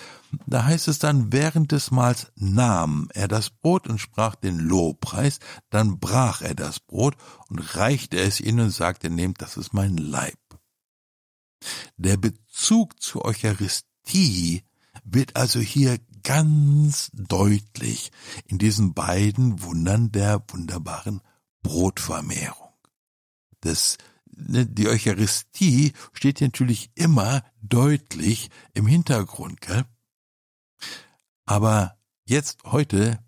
da 0.46 0.64
heißt 0.64 0.88
es 0.88 0.98
dann, 0.98 1.32
während 1.32 1.72
des 1.72 1.90
Mahls 1.90 2.32
nahm 2.34 3.08
er 3.14 3.28
das 3.28 3.50
Brot 3.50 3.86
und 3.86 3.98
sprach 3.98 4.34
den 4.34 4.58
Lobpreis, 4.58 5.38
dann 5.70 5.98
brach 5.98 6.42
er 6.42 6.54
das 6.54 6.80
Brot 6.80 7.16
und 7.48 7.76
reichte 7.76 8.18
es 8.18 8.40
ihnen 8.40 8.60
und 8.60 8.70
sagte, 8.70 9.10
nehmt, 9.10 9.40
das 9.42 9.56
ist 9.56 9.74
mein 9.74 9.96
Leib. 9.96 10.38
Der 11.96 12.16
Bezug 12.16 13.00
zur 13.00 13.24
Eucharistie 13.24 14.64
wird 15.04 15.36
also 15.36 15.60
hier 15.60 15.98
ganz 16.22 17.10
deutlich 17.12 18.10
in 18.46 18.58
diesen 18.58 18.94
beiden 18.94 19.62
Wundern 19.62 20.10
der 20.10 20.42
wunderbaren 20.48 21.20
Brotvermehrung. 21.62 22.64
Ne, 23.64 23.76
die 24.36 24.88
Eucharistie 24.88 25.92
steht 26.12 26.40
natürlich 26.40 26.90
immer 26.94 27.44
deutlich 27.62 28.50
im 28.72 28.86
Hintergrund, 28.86 29.60
gell? 29.60 29.84
Aber 31.46 31.98
jetzt, 32.24 32.64
heute, 32.64 33.22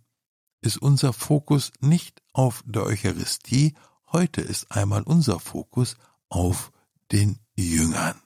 ist 0.61 0.79
unser 0.79 1.13
Fokus 1.13 1.73
nicht 1.81 2.23
auf 2.33 2.63
der 2.67 2.85
Eucharistie, 2.85 3.75
heute 4.11 4.41
ist 4.41 4.73
einmal 4.73 5.03
unser 5.03 5.39
Fokus 5.39 5.97
auf 6.29 6.73
den 7.13 7.39
Jüngern. 7.55 8.21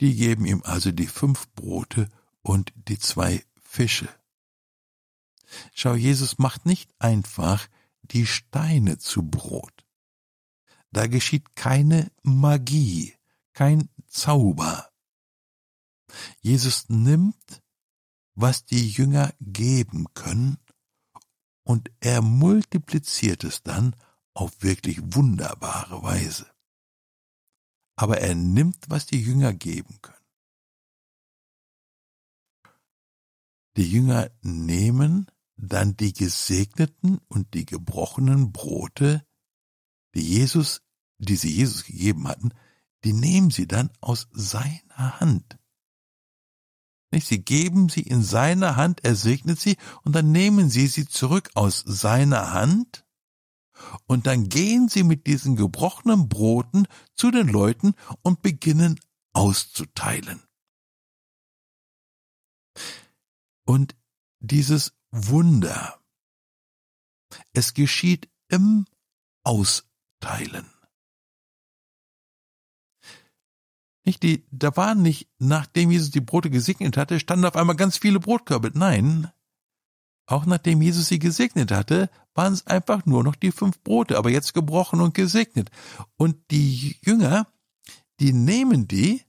Die 0.00 0.14
geben 0.14 0.46
ihm 0.46 0.62
also 0.64 0.92
die 0.92 1.06
fünf 1.06 1.48
Brote 1.52 2.08
und 2.42 2.72
die 2.74 2.98
zwei 2.98 3.44
Fische. 3.60 4.08
Schau, 5.74 5.94
Jesus 5.94 6.38
macht 6.38 6.66
nicht 6.66 6.90
einfach 6.98 7.68
die 8.02 8.26
Steine 8.26 8.98
zu 8.98 9.22
Brot. 9.22 9.86
Da 10.90 11.06
geschieht 11.06 11.54
keine 11.54 12.10
Magie, 12.22 13.14
kein 13.52 13.88
Zauber. 14.06 14.90
Jesus 16.40 16.88
nimmt, 16.88 17.62
was 18.34 18.64
die 18.64 18.88
Jünger 18.88 19.32
geben 19.40 20.06
können, 20.14 20.58
und 21.62 21.90
er 22.00 22.20
multipliziert 22.20 23.44
es 23.44 23.62
dann 23.62 23.94
auf 24.34 24.62
wirklich 24.62 24.98
wunderbare 25.02 26.02
Weise 26.02 26.50
aber 28.00 28.18
er 28.18 28.34
nimmt, 28.34 28.88
was 28.88 29.04
die 29.04 29.20
Jünger 29.20 29.52
geben 29.52 30.00
können. 30.00 30.16
Die 33.76 33.92
Jünger 33.92 34.30
nehmen 34.40 35.30
dann 35.68 35.96
die 35.96 36.12
gesegneten 36.12 37.18
und 37.28 37.54
die 37.54 37.66
gebrochenen 37.66 38.52
Brote, 38.52 39.24
die 40.14 40.22
Jesus, 40.22 40.82
die 41.18 41.36
sie 41.36 41.50
Jesus 41.50 41.84
gegeben 41.84 42.28
hatten, 42.28 42.50
die 43.04 43.12
nehmen 43.12 43.50
sie 43.50 43.66
dann 43.66 43.90
aus 44.00 44.28
seiner 44.32 45.20
Hand. 45.20 45.58
Nicht? 47.12 47.26
Sie 47.26 47.42
geben 47.42 47.88
sie 47.88 48.02
in 48.02 48.22
seine 48.22 48.76
Hand, 48.76 49.04
er 49.04 49.14
segnet 49.14 49.58
sie, 49.58 49.76
und 50.02 50.14
dann 50.14 50.32
nehmen 50.32 50.70
sie 50.70 50.86
sie 50.86 51.06
zurück 51.06 51.50
aus 51.54 51.82
seiner 51.86 52.52
Hand 52.52 53.04
und 54.06 54.26
dann 54.26 54.48
gehen 54.48 54.88
sie 54.88 55.02
mit 55.02 55.26
diesen 55.26 55.56
gebrochenen 55.56 56.28
Broten 56.28 56.86
zu 57.14 57.30
den 57.30 57.48
Leuten 57.48 57.94
und 58.22 58.42
beginnen 58.42 59.00
auszuteilen. 59.32 60.42
Und 63.64 63.96
dieses 64.40 64.92
Wunder, 65.10 66.00
es 67.52 67.74
geschieht 67.74 68.28
im 68.48 68.86
Austeilen. 69.44 70.70
Nicht 74.04 74.22
die, 74.22 74.46
da 74.50 74.76
waren 74.76 75.02
nicht, 75.02 75.28
nachdem 75.38 75.90
Jesus 75.90 76.10
die 76.10 76.20
Brote 76.20 76.50
gesegnet 76.50 76.96
hatte, 76.96 77.20
standen 77.20 77.44
auf 77.44 77.56
einmal 77.56 77.76
ganz 77.76 77.98
viele 77.98 78.18
Brotkörbe. 78.18 78.72
Nein, 78.74 79.30
auch 80.26 80.46
nachdem 80.46 80.80
Jesus 80.80 81.08
sie 81.08 81.18
gesegnet 81.18 81.72
hatte, 81.72 82.08
waren 82.34 82.52
es 82.52 82.66
einfach 82.66 83.04
nur 83.04 83.24
noch 83.24 83.34
die 83.34 83.50
fünf 83.50 83.82
Brote, 83.82 84.16
aber 84.16 84.30
jetzt 84.30 84.54
gebrochen 84.54 85.00
und 85.00 85.12
gesegnet. 85.12 85.70
Und 86.16 86.36
die 86.50 86.98
Jünger, 87.04 87.48
die 88.20 88.32
nehmen 88.32 88.86
die 88.86 89.24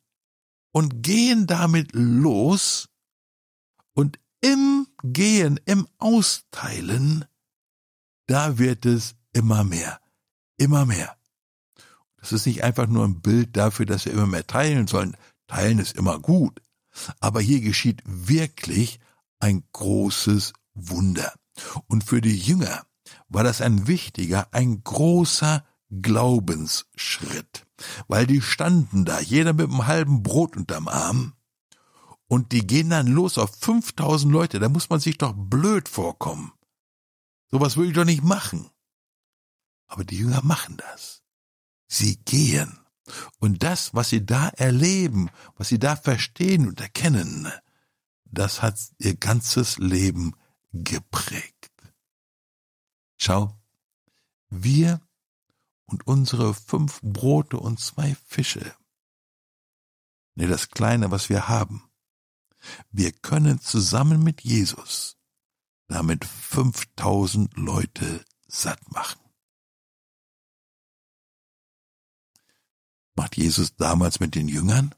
und 0.72 1.02
gehen 1.02 1.48
damit 1.48 1.90
los 1.94 2.90
und 3.94 4.20
im 4.42 4.88
Gehen, 5.04 5.60
im 5.66 5.88
Austeilen, 5.98 7.26
da 8.28 8.58
wird 8.58 8.86
es 8.86 9.16
immer 9.34 9.64
mehr, 9.64 10.00
immer 10.58 10.86
mehr. 10.86 11.16
Das 12.18 12.32
ist 12.32 12.46
nicht 12.46 12.64
einfach 12.64 12.88
nur 12.88 13.06
ein 13.06 13.22
Bild 13.22 13.58
dafür, 13.58 13.86
dass 13.86 14.06
wir 14.06 14.14
immer 14.14 14.28
mehr 14.28 14.46
teilen 14.46 14.88
sollen. 14.88 15.18
Teilen 15.48 15.80
ist 15.80 15.96
immer 15.96 16.20
gut. 16.20 16.62
Aber 17.20 17.42
hier 17.42 17.62
geschieht 17.62 18.02
wirklich 18.06 19.00
ein 19.40 19.64
großes 19.74 20.54
Wunder. 20.74 21.34
Und 21.88 22.04
für 22.04 22.22
die 22.22 22.38
Jünger 22.38 22.86
war 23.28 23.44
das 23.44 23.62
ein 23.62 23.88
wichtiger, 23.88 24.48
ein 24.54 24.84
großer 24.84 25.66
Glaubensschritt, 25.90 27.66
weil 28.08 28.26
die 28.26 28.42
standen 28.42 29.04
da, 29.04 29.20
jeder 29.20 29.54
mit 29.54 29.70
einem 29.70 29.88
halben 29.88 30.24
Brot 30.24 30.56
unterm 30.56 30.88
Arm, 30.88 31.34
und 32.32 32.54
die 32.54 32.66
gehen 32.66 32.92
dann 32.92 33.08
los 33.08 33.38
auf 33.38 33.54
5000 33.60 34.32
Leute, 34.32 34.60
da 34.60 34.70
muss 34.70 34.90
man 34.90 35.02
sich 35.02 35.18
doch 35.18 35.34
blöd 35.36 35.90
vorkommen. 35.90 36.54
Sowas 37.50 37.76
würde 37.76 37.90
ich 37.90 37.96
doch 37.96 38.06
nicht 38.06 38.24
machen. 38.24 38.70
Aber 39.88 40.06
die 40.06 40.20
Jünger 40.20 40.42
machen 40.42 40.78
das. 40.78 41.24
Sie 41.90 42.16
gehen. 42.24 42.80
Und 43.40 43.64
das, 43.64 43.94
was 43.94 44.08
sie 44.08 44.26
da 44.26 44.48
erleben, 44.48 45.30
was 45.58 45.68
sie 45.68 45.78
da 45.78 45.98
verstehen 45.98 46.70
und 46.70 46.80
erkennen, 46.80 47.52
das 48.24 48.62
hat 48.62 48.80
ihr 49.00 49.18
ganzes 49.18 49.78
Leben 49.78 50.34
geprägt. 50.72 51.74
Schau, 53.18 53.60
wir 54.48 55.02
und 55.84 56.08
unsere 56.08 56.54
fünf 56.54 57.02
Brote 57.02 57.58
und 57.58 57.82
zwei 57.82 58.16
Fische, 58.26 58.74
ne, 60.36 60.48
das 60.48 60.70
Kleine, 60.70 61.12
was 61.12 61.28
wir 61.28 61.50
haben, 61.50 61.91
wir 62.92 63.12
können 63.12 63.60
zusammen 63.60 64.24
mit 64.24 64.42
Jesus 64.42 65.18
damit 65.92 66.24
5000 66.26 67.56
Leute 67.58 68.24
satt 68.48 68.92
machen. 68.92 69.20
Macht 73.16 73.36
Jesus 73.36 73.76
damals 73.76 74.20
mit 74.20 74.36
den 74.36 74.48
Jüngern? 74.48 74.96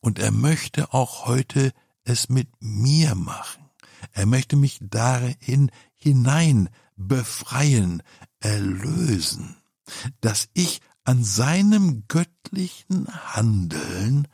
Und 0.00 0.18
er 0.18 0.30
möchte 0.30 0.94
auch 0.94 1.26
heute 1.26 1.72
es 2.04 2.30
mit 2.30 2.48
mir 2.60 3.14
machen. 3.14 3.70
Er 4.12 4.24
möchte 4.24 4.56
mich 4.56 4.78
dahin 4.80 5.70
hinein 5.94 6.70
befreien, 6.96 8.02
erlösen, 8.40 9.56
dass 10.22 10.48
ich 10.54 10.80
an 11.04 11.22
seinem 11.24 12.04
göttlichen 12.08 13.06
Handeln 13.34 14.28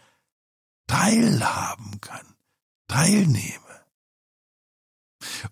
teilhaben 0.87 2.01
kann, 2.01 2.35
teilnehme. 2.89 3.67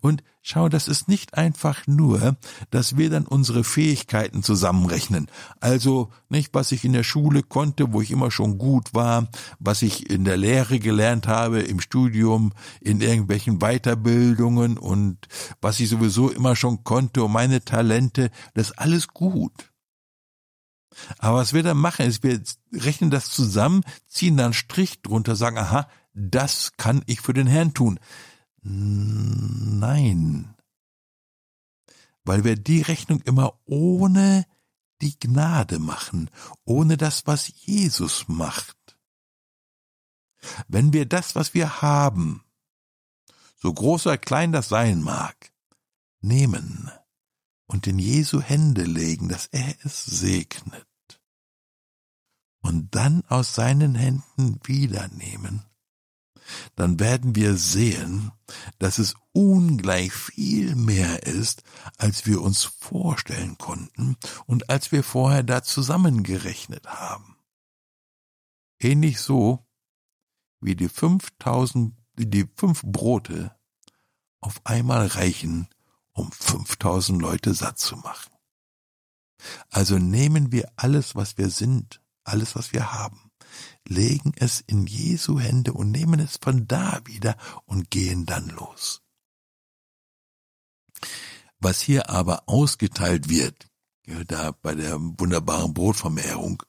Und 0.01 0.23
schau, 0.43 0.69
das 0.69 0.89
ist 0.89 1.09
nicht 1.09 1.35
einfach 1.35 1.87
nur, 1.87 2.37
dass 2.71 2.97
wir 2.97 3.11
dann 3.11 3.27
unsere 3.27 3.65
Fähigkeiten 3.65 4.43
zusammenrechnen. 4.43 5.29
Also, 5.61 6.11
nicht, 6.29 6.55
was 6.55 6.73
ich 6.73 6.85
in 6.85 6.93
der 6.93 7.03
Schule 7.03 7.43
konnte, 7.43 7.93
wo 7.93 8.01
ich 8.01 8.11
immer 8.11 8.31
schon 8.31 8.59
gut 8.59 8.95
war, 8.95 9.29
was 9.59 9.83
ich 9.83 10.11
in 10.11 10.25
der 10.25 10.37
Lehre 10.37 10.79
gelernt 10.79 11.27
habe, 11.27 11.61
im 11.61 11.81
Studium, 11.81 12.53
in 12.81 13.01
irgendwelchen 13.01 13.59
Weiterbildungen 13.59 14.79
und 14.79 15.19
was 15.61 15.81
ich 15.81 15.89
sowieso 15.89 16.31
immer 16.31 16.57
schon 16.57 16.85
konnte 16.85 17.25
und 17.25 17.33
meine 17.33 17.65
Talente, 17.65 18.31
das 18.55 18.71
ist 18.71 18.79
alles 18.79 19.09
gut. 19.09 19.74
Aber 21.19 21.39
was 21.39 21.53
wir 21.53 21.63
dann 21.63 21.77
machen, 21.77 22.07
ist, 22.07 22.23
wir 22.23 22.41
rechnen 22.73 23.11
das 23.11 23.31
zusammen, 23.31 23.83
ziehen 24.07 24.37
dann 24.37 24.53
Strich 24.53 25.03
drunter, 25.03 25.37
sagen, 25.37 25.59
aha, 25.59 25.89
das 26.15 26.73
kann 26.77 27.03
ich 27.07 27.21
für 27.21 27.33
den 27.33 27.47
Herrn 27.47 27.75
tun. 27.75 27.99
Nein. 28.63 30.55
Weil 32.25 32.45
wir 32.45 32.57
die 32.57 32.83
Rechnung 32.83 33.21
immer 33.23 33.59
ohne 33.67 34.47
die 35.03 35.19
Gnade 35.19 35.79
machen, 35.79 36.31
ohne 36.65 36.97
das, 36.97 37.27
was 37.27 37.53
Jesus 37.67 38.27
macht. 38.29 38.77
Wenn 40.69 40.93
wir 40.93 41.07
das, 41.07 41.35
was 41.35 41.55
wir 41.55 41.83
haben, 41.83 42.43
so 43.57 43.73
groß 43.73 44.07
oder 44.07 44.19
klein 44.19 44.53
das 44.53 44.69
sein 44.69 45.03
mag, 45.03 45.53
nehmen 46.21 46.91
und 47.75 47.89
in 47.89 47.99
Jesu 47.99 48.41
Hände 48.41 48.85
legen, 48.85 49.29
dass 49.29 49.47
er 49.47 49.75
es 49.83 50.05
segnet, 50.05 50.87
und 52.61 52.95
dann 52.95 53.25
aus 53.27 53.57
seinen 53.57 53.97
Händen 53.97 54.61
wiedernehmen, 54.63 55.65
dann 56.77 57.01
werden 57.01 57.35
wir 57.35 57.57
sehen, 57.57 58.31
dass 58.79 58.99
es 58.99 59.17
ungleich 59.33 60.13
viel 60.13 60.77
mehr 60.77 61.25
ist, 61.25 61.65
als 61.99 62.27
wir 62.27 62.43
uns 62.43 62.63
vorstellen 62.63 63.59
konnten 63.59 64.19
und 64.47 64.71
als 64.71 64.93
wir 64.93 65.03
vorher 65.03 65.43
da 65.43 65.65
zusammengerechnet 65.65 66.87
haben. 66.87 67.37
Ähnlich 68.79 69.19
so 69.19 69.67
wie 70.61 70.77
die 70.77 70.89
5000, 70.89 71.93
die 72.15 72.47
fünf 72.55 72.83
Brote 72.85 73.53
auf 74.41 74.65
einmal 74.65 75.09
reichen, 75.09 75.69
um 76.15 76.31
5000 76.33 77.21
Leute 77.21 77.55
satt 77.55 77.79
zu 77.79 77.97
machen. 77.97 78.33
Also 79.69 79.99
nehmen 79.99 80.53
wir 80.53 80.73
alles, 80.77 81.15
was 81.15 81.37
wir 81.37 81.51
sind, 81.51 82.01
alles, 82.25 82.55
was 82.55 82.73
wir 82.73 82.93
haben, 82.93 83.31
legen 83.87 84.33
es 84.37 84.61
in 84.61 84.87
Jesu 84.87 85.39
Hände 85.39 85.73
und 85.73 85.91
nehmen 85.91 86.21
es 86.21 86.39
von 86.41 86.67
da 86.67 87.01
wieder 87.05 87.37
und 87.67 87.91
gehen 87.91 88.25
dann 88.25 88.49
los. 88.49 89.03
Was 91.59 91.81
hier 91.81 92.11
aber 92.11 92.45
ausgeteilt 92.47 93.29
wird, 93.29 93.69
da 94.27 94.53
bei 94.53 94.75
der 94.75 94.99
wunderbaren 95.01 95.75
Brotvermehrung, 95.75 96.63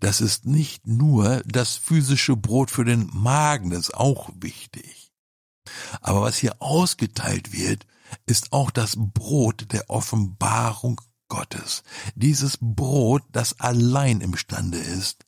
das 0.00 0.20
ist 0.20 0.44
nicht 0.44 0.86
nur 0.86 1.42
das 1.46 1.76
physische 1.76 2.36
Brot 2.36 2.70
für 2.70 2.84
den 2.84 3.08
Magen, 3.12 3.70
das 3.70 3.88
ist 3.88 3.94
auch 3.94 4.30
wichtig. 4.34 5.05
Aber 6.00 6.22
was 6.22 6.36
hier 6.36 6.60
ausgeteilt 6.60 7.52
wird, 7.52 7.86
ist 8.26 8.52
auch 8.52 8.70
das 8.70 8.94
Brot 8.96 9.72
der 9.72 9.90
Offenbarung 9.90 11.00
Gottes. 11.28 11.82
Dieses 12.14 12.58
Brot, 12.60 13.22
das 13.32 13.60
allein 13.60 14.20
imstande 14.20 14.78
ist, 14.78 15.26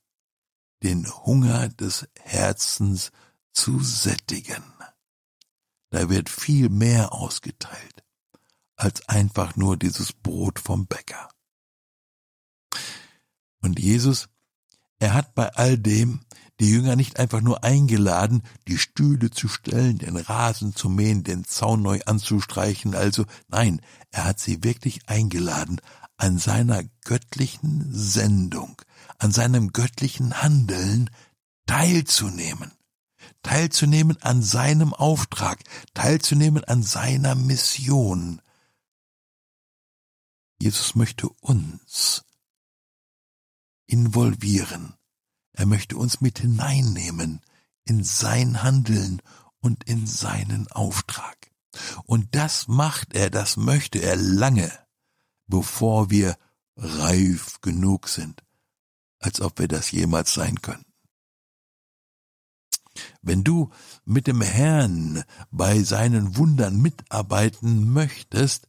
den 0.83 1.09
Hunger 1.25 1.69
des 1.69 2.09
Herzens 2.21 3.11
zu 3.53 3.81
sättigen. 3.81 4.63
Da 5.91 6.09
wird 6.09 6.29
viel 6.29 6.69
mehr 6.69 7.13
ausgeteilt 7.13 8.05
als 8.77 9.09
einfach 9.09 9.57
nur 9.57 9.77
dieses 9.77 10.13
Brot 10.13 10.61
vom 10.61 10.87
Bäcker. 10.87 11.29
Und 13.61 13.81
Jesus, 13.81 14.29
er 15.01 15.15
hat 15.15 15.35
bei 15.35 15.49
all 15.55 15.77
dem 15.77 16.21
die 16.61 16.71
Jünger 16.71 16.97
nicht 16.97 17.19
einfach 17.19 17.41
nur 17.41 17.63
eingeladen, 17.63 18.43
die 18.67 18.79
Stühle 18.79 19.31
zu 19.31 19.49
stellen, 19.49 19.99
den 19.99 20.17
Rasen 20.17 20.75
zu 20.75 20.89
mähen, 20.89 21.23
den 21.23 21.45
Zaun 21.45 21.83
neu 21.83 22.01
anzustreichen, 22.07 22.95
also 22.95 23.25
nein, 23.49 23.81
er 24.11 24.25
hat 24.25 24.41
sie 24.41 24.65
wirklich 24.65 25.09
eingeladen, 25.09 25.81
an 26.17 26.39
seiner 26.39 26.83
göttlichen 27.05 27.87
Sendung, 27.93 28.83
an 29.19 29.31
seinem 29.31 29.73
göttlichen 29.73 30.43
Handeln 30.43 31.11
teilzunehmen, 31.67 32.73
teilzunehmen 33.43 34.21
an 34.23 34.43
seinem 34.43 34.93
Auftrag, 34.93 35.63
teilzunehmen 35.95 36.65
an 36.65 36.83
seiner 36.83 37.37
Mission. 37.37 38.43
Jesus 40.61 40.97
möchte 40.97 41.29
uns 41.41 42.25
involvieren. 43.87 44.98
Er 45.59 45.67
möchte 45.67 45.97
uns 45.97 46.21
mit 46.21 46.39
hineinnehmen 46.39 47.41
in 47.85 48.05
sein 48.05 48.63
Handeln 48.63 49.21
und 49.59 49.83
in 49.85 50.07
seinen 50.07 50.69
Auftrag. 50.69 51.51
Und 52.05 52.37
das 52.37 52.69
macht 52.69 53.13
er, 53.13 53.29
das 53.29 53.57
möchte 53.57 53.99
er 53.99 54.15
lange, 54.15 54.71
bevor 55.49 56.11
wir 56.11 56.39
reif 56.77 57.61
genug 57.61 58.09
sind, 58.09 58.45
als 59.19 59.41
ob 59.41 59.59
wir 59.59 59.67
das 59.67 59.91
jemals 59.91 60.33
sein 60.33 60.63
können. 60.63 60.85
Wenn 63.21 63.43
du 63.43 63.73
mit 64.05 64.29
dem 64.29 64.43
Herrn 64.43 65.25
bei 65.51 65.83
seinen 65.83 66.37
Wundern 66.37 66.81
mitarbeiten 66.81 67.93
möchtest, 67.93 68.69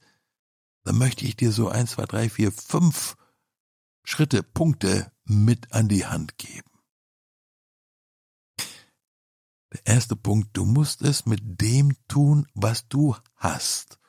dann 0.86 0.98
möchte 0.98 1.24
ich 1.24 1.36
dir 1.36 1.52
so 1.52 1.70
eins, 1.70 1.92
zwei, 1.92 2.06
drei, 2.06 2.30
vier, 2.30 2.52
fünf 2.52 3.16
Schritte, 4.04 4.42
Punkte 4.42 5.12
mit 5.24 5.72
an 5.72 5.88
die 5.88 6.08
Hand 6.08 6.40
geben. 6.40 6.69
Der 9.74 9.86
erste 9.86 10.16
Punkt, 10.16 10.50
du 10.58 10.66
musst 10.66 11.02
es 11.02 11.26
mit 11.26 11.62
dem 11.62 11.96
tun, 12.08 12.48
was 12.54 12.88
du 12.88 13.16
hast. 13.36 14.00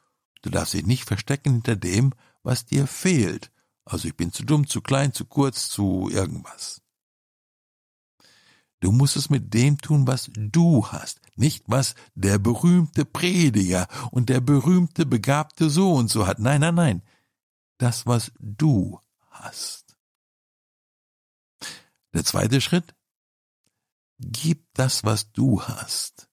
Du 0.43 0.51
darfst 0.51 0.75
dich 0.75 0.87
nicht 0.87 1.05
verstecken 1.05 1.53
hinter 1.53 1.77
dem, 1.77 2.15
was 2.43 2.65
dir 2.65 2.87
fehlt. 2.87 3.53
Also 3.85 4.09
ich 4.09 4.17
bin 4.17 4.33
zu 4.33 4.45
dumm, 4.45 4.67
zu 4.67 4.81
klein, 4.81 5.13
zu 5.13 5.25
kurz, 5.27 5.69
zu 5.69 6.09
irgendwas. 6.11 6.81
Du 8.81 8.93
musst 8.93 9.17
es 9.17 9.29
mit 9.29 9.53
dem 9.53 9.77
tun, 9.79 10.07
was 10.07 10.31
du 10.35 10.87
hast, 10.87 11.21
nicht 11.37 11.65
was 11.67 11.95
der 12.15 12.39
berühmte 12.39 13.05
Prediger 13.05 13.87
und 14.11 14.31
der 14.31 14.41
berühmte 14.41 15.05
begabte 15.05 15.69
so 15.69 15.93
und 15.93 16.09
so 16.09 16.27
hat. 16.27 16.39
Nein, 16.39 16.63
nein, 16.63 16.75
nein. 16.75 17.03
Das, 17.77 18.07
was 18.07 18.33
du 18.39 18.99
hast. 19.29 19.97
Der 22.15 22.25
zweite 22.25 22.61
Schritt, 22.63 22.95
gib 24.21 24.73
das, 24.75 25.05
was 25.05 25.33
du 25.33 25.63
hast, 25.63 26.31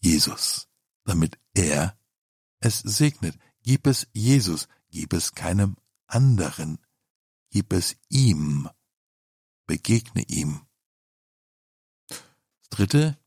Jesus, 0.00 0.68
damit 1.04 1.38
er 1.54 1.98
es 2.60 2.78
segnet. 2.78 3.38
Gib 3.62 3.86
es 3.86 4.08
Jesus, 4.12 4.68
gib 4.90 5.12
es 5.12 5.34
keinem 5.34 5.76
anderen, 6.06 6.78
gib 7.50 7.72
es 7.72 7.96
ihm, 8.08 8.68
begegne 9.66 10.22
ihm. 10.22 10.62
Dritte, 12.70 13.18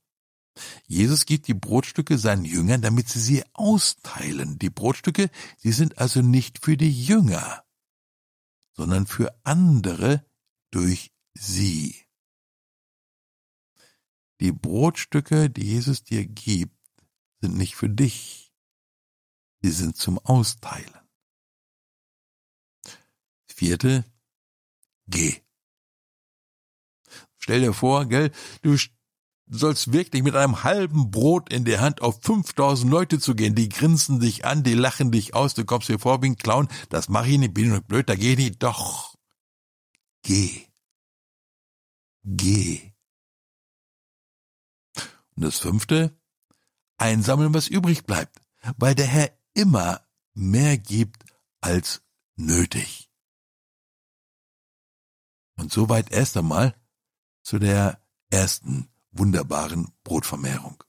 Jesus 0.86 1.26
gibt 1.26 1.48
die 1.48 1.54
Brotstücke 1.54 2.18
seinen 2.18 2.46
Jüngern, 2.46 2.82
damit 2.82 3.10
sie 3.10 3.20
sie 3.20 3.44
austeilen. 3.54 4.60
Die 4.60 4.70
Brotstücke, 4.70 5.30
sie 5.58 5.72
sind 5.72 5.98
also 5.98 6.22
nicht 6.22 6.64
für 6.64 6.78
die 6.78 6.92
Jünger, 6.92 7.64
sondern 8.74 9.08
für 9.08 9.36
andere 9.44 10.26
durch 10.72 11.12
sie. 11.34 12.03
Die 14.44 14.52
Brotstücke, 14.52 15.50
die 15.50 15.64
Jesus 15.64 16.04
dir 16.04 16.26
gibt, 16.26 16.76
sind 17.40 17.56
nicht 17.56 17.76
für 17.76 17.88
dich. 17.88 18.52
Sie 19.62 19.72
sind 19.72 19.96
zum 19.96 20.20
Austeilen. 20.20 20.94
Vierte, 23.48 24.04
geh. 25.08 25.40
Stell 27.38 27.62
dir 27.62 27.72
vor, 27.72 28.06
gell, 28.06 28.34
du 28.64 28.76
sollst 29.48 29.94
wirklich 29.94 30.24
mit 30.24 30.36
einem 30.36 30.66
halben 30.66 31.10
Brot 31.10 31.54
in 31.54 31.64
der 31.64 31.80
Hand 31.80 32.02
auf 32.02 32.22
5000 32.22 32.92
Leute 32.92 33.20
zu 33.20 33.36
gehen. 33.36 33.56
Die 33.56 33.70
grinsen 33.70 34.20
dich 34.20 34.44
an, 34.44 34.64
die 34.64 34.74
lachen 34.74 35.14
dich 35.14 35.34
aus, 35.34 35.54
du 35.54 35.64
kommst 35.64 35.88
dir 35.88 36.00
vor 36.00 36.22
wie 36.22 36.32
ein 36.32 36.38
Clown. 36.38 36.68
Das 36.90 37.08
mache 37.08 37.30
ich 37.30 37.38
nicht, 37.38 37.54
bin 37.54 37.74
ich 37.74 37.82
blöd, 37.84 38.10
da 38.10 38.16
geh 38.16 38.34
ich 38.34 38.60
doch. 38.60 39.16
Geh. 40.22 40.68
Geh. 42.26 42.93
Und 45.36 45.44
das 45.44 45.60
fünfte, 45.60 46.18
einsammeln, 46.98 47.54
was 47.54 47.68
übrig 47.68 48.06
bleibt, 48.06 48.42
weil 48.78 48.96
der 48.96 49.08
Herr 49.08 49.32
immer 49.54 50.02
mehr 50.34 50.78
gibt 50.78 51.24
als 51.62 52.02
nötig. 52.36 53.10
Und 55.56 55.72
soweit 55.72 56.12
erst 56.12 56.38
einmal 56.38 56.76
zu 57.44 57.60
der 57.60 58.02
ersten 58.30 58.90
wunderbaren 59.12 59.94
Brotvermehrung. 60.04 60.84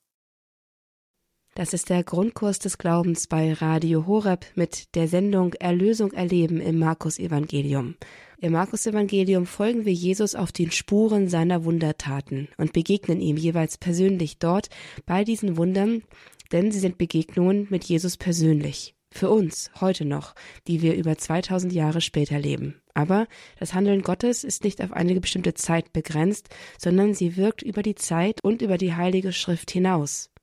Das 1.56 1.72
ist 1.72 1.88
der 1.88 2.02
Grundkurs 2.02 2.58
des 2.58 2.78
Glaubens 2.78 3.28
bei 3.28 3.52
Radio 3.52 4.08
Horeb 4.08 4.44
mit 4.56 4.96
der 4.96 5.06
Sendung 5.06 5.52
Erlösung 5.52 6.10
erleben 6.10 6.60
im 6.60 6.80
Markus 6.80 7.20
Evangelium. 7.20 7.94
Im 8.40 8.54
Markus 8.54 8.88
Evangelium 8.88 9.46
folgen 9.46 9.84
wir 9.84 9.92
Jesus 9.92 10.34
auf 10.34 10.50
den 10.50 10.72
Spuren 10.72 11.28
seiner 11.28 11.64
Wundertaten 11.64 12.48
und 12.56 12.72
begegnen 12.72 13.20
ihm 13.20 13.36
jeweils 13.36 13.78
persönlich 13.78 14.38
dort 14.38 14.68
bei 15.06 15.22
diesen 15.22 15.56
Wundern, 15.56 16.02
denn 16.50 16.72
sie 16.72 16.80
sind 16.80 16.98
Begegnungen 16.98 17.68
mit 17.70 17.84
Jesus 17.84 18.16
persönlich. 18.16 18.96
Für 19.12 19.30
uns, 19.30 19.70
heute 19.80 20.04
noch, 20.04 20.34
die 20.66 20.82
wir 20.82 20.96
über 20.96 21.16
2000 21.16 21.72
Jahre 21.72 22.00
später 22.00 22.36
leben. 22.36 22.80
Aber 22.94 23.28
das 23.60 23.74
Handeln 23.74 24.02
Gottes 24.02 24.42
ist 24.42 24.64
nicht 24.64 24.82
auf 24.82 24.90
eine 24.90 25.20
bestimmte 25.20 25.54
Zeit 25.54 25.92
begrenzt, 25.92 26.48
sondern 26.78 27.14
sie 27.14 27.36
wirkt 27.36 27.62
über 27.62 27.84
die 27.84 27.94
Zeit 27.94 28.42
und 28.42 28.60
über 28.60 28.76
die 28.76 28.96
Heilige 28.96 29.32
Schrift 29.32 29.70
hinaus. 29.70 30.33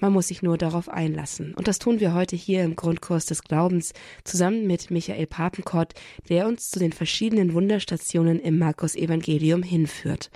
Man 0.00 0.12
muss 0.12 0.28
sich 0.28 0.42
nur 0.42 0.58
darauf 0.58 0.88
einlassen. 0.88 1.54
Und 1.54 1.68
das 1.68 1.78
tun 1.78 2.00
wir 2.00 2.14
heute 2.14 2.36
hier 2.36 2.64
im 2.64 2.76
Grundkurs 2.76 3.26
des 3.26 3.42
Glaubens 3.42 3.92
zusammen 4.24 4.66
mit 4.66 4.90
Michael 4.90 5.26
Papenkort, 5.26 5.94
der 6.28 6.46
uns 6.46 6.70
zu 6.70 6.78
den 6.78 6.92
verschiedenen 6.92 7.54
Wunderstationen 7.54 8.40
im 8.40 8.58
Markus 8.58 8.94
Evangelium 8.96 9.62
hinführt. 9.62 10.30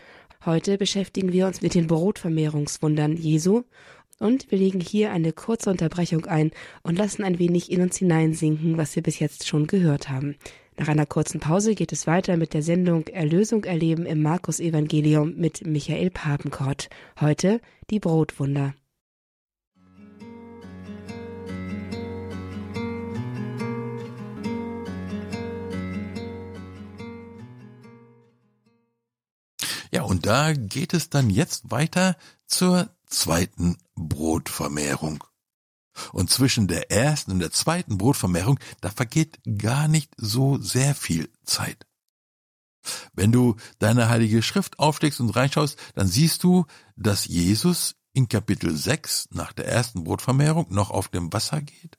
Heute 0.45 0.79
beschäftigen 0.79 1.33
wir 1.33 1.47
uns 1.47 1.63
mit 1.63 1.75
den 1.75 1.89
Brotvermehrungswundern 1.89 3.17
Jesu 3.17 3.65
und 4.21 4.51
wir 4.51 4.59
legen 4.59 4.81
hier 4.81 5.13
eine 5.13 5.33
kurze 5.33 5.71
Unterbrechung 5.71 6.27
ein 6.27 6.51
und 6.83 6.97
lassen 6.97 7.25
ein 7.25 7.39
wenig 7.39 7.71
in 7.71 7.83
uns 7.83 7.99
hineinsinken, 7.99 8.77
was 8.77 8.97
wir 8.97 9.03
bis 9.03 9.19
jetzt 9.19 9.47
schon 9.47 9.67
gehört 9.67 10.09
haben. 10.09 10.37
Nach 10.77 10.89
einer 10.89 11.07
kurzen 11.07 11.41
Pause 11.41 11.75
geht 11.75 11.93
es 11.93 12.07
weiter 12.07 12.37
mit 12.37 12.55
der 12.55 12.63
Sendung 12.63 13.09
Erlösung 13.09 13.65
erleben 13.65 14.07
im 14.07 14.23
Markus 14.23 14.61
Evangelium 14.61 15.35
mit 15.37 15.67
Michael 15.67 16.11
Papenkort. 16.11 16.89
Heute 17.21 17.61
die 17.91 17.99
Brotwunder. 17.99 18.75
Ja, 29.91 30.03
und 30.03 30.27
da 30.27 30.53
geht 30.53 30.95
es 30.95 31.11
dann 31.11 31.31
jetzt 31.31 31.71
weiter 31.71 32.17
zur 32.47 32.91
zweiten 33.07 33.79
Brotvermehrung. 33.95 35.25
Und 36.13 36.31
zwischen 36.31 36.69
der 36.69 36.91
ersten 36.93 37.33
und 37.33 37.41
der 37.41 37.51
zweiten 37.51 37.99
Brotvermehrung, 37.99 38.61
da 38.81 38.91
vergeht 38.91 39.41
gar 39.59 39.89
nicht 39.89 40.13
so 40.17 40.59
sehr 40.59 40.95
viel 40.95 41.31
Zeit. 41.45 41.87
Wenn 43.13 43.33
du 43.33 43.57
deine 43.81 44.09
heilige 44.09 44.43
Schrift 44.43 44.79
aufschlägst 44.79 45.21
und 45.21 45.31
reinschaust, 45.31 45.79
dann 45.95 46.07
siehst 46.07 46.45
du, 46.45 46.67
dass 46.97 47.27
Jesus 47.27 47.97
in 48.13 48.29
Kapitel 48.29 48.75
6 48.77 49.29
nach 49.33 49.53
der 49.53 49.67
ersten 49.67 50.05
Brotvermehrung 50.05 50.67
noch 50.71 50.91
auf 50.91 51.09
dem 51.09 51.33
Wasser 51.33 51.61
geht 51.61 51.99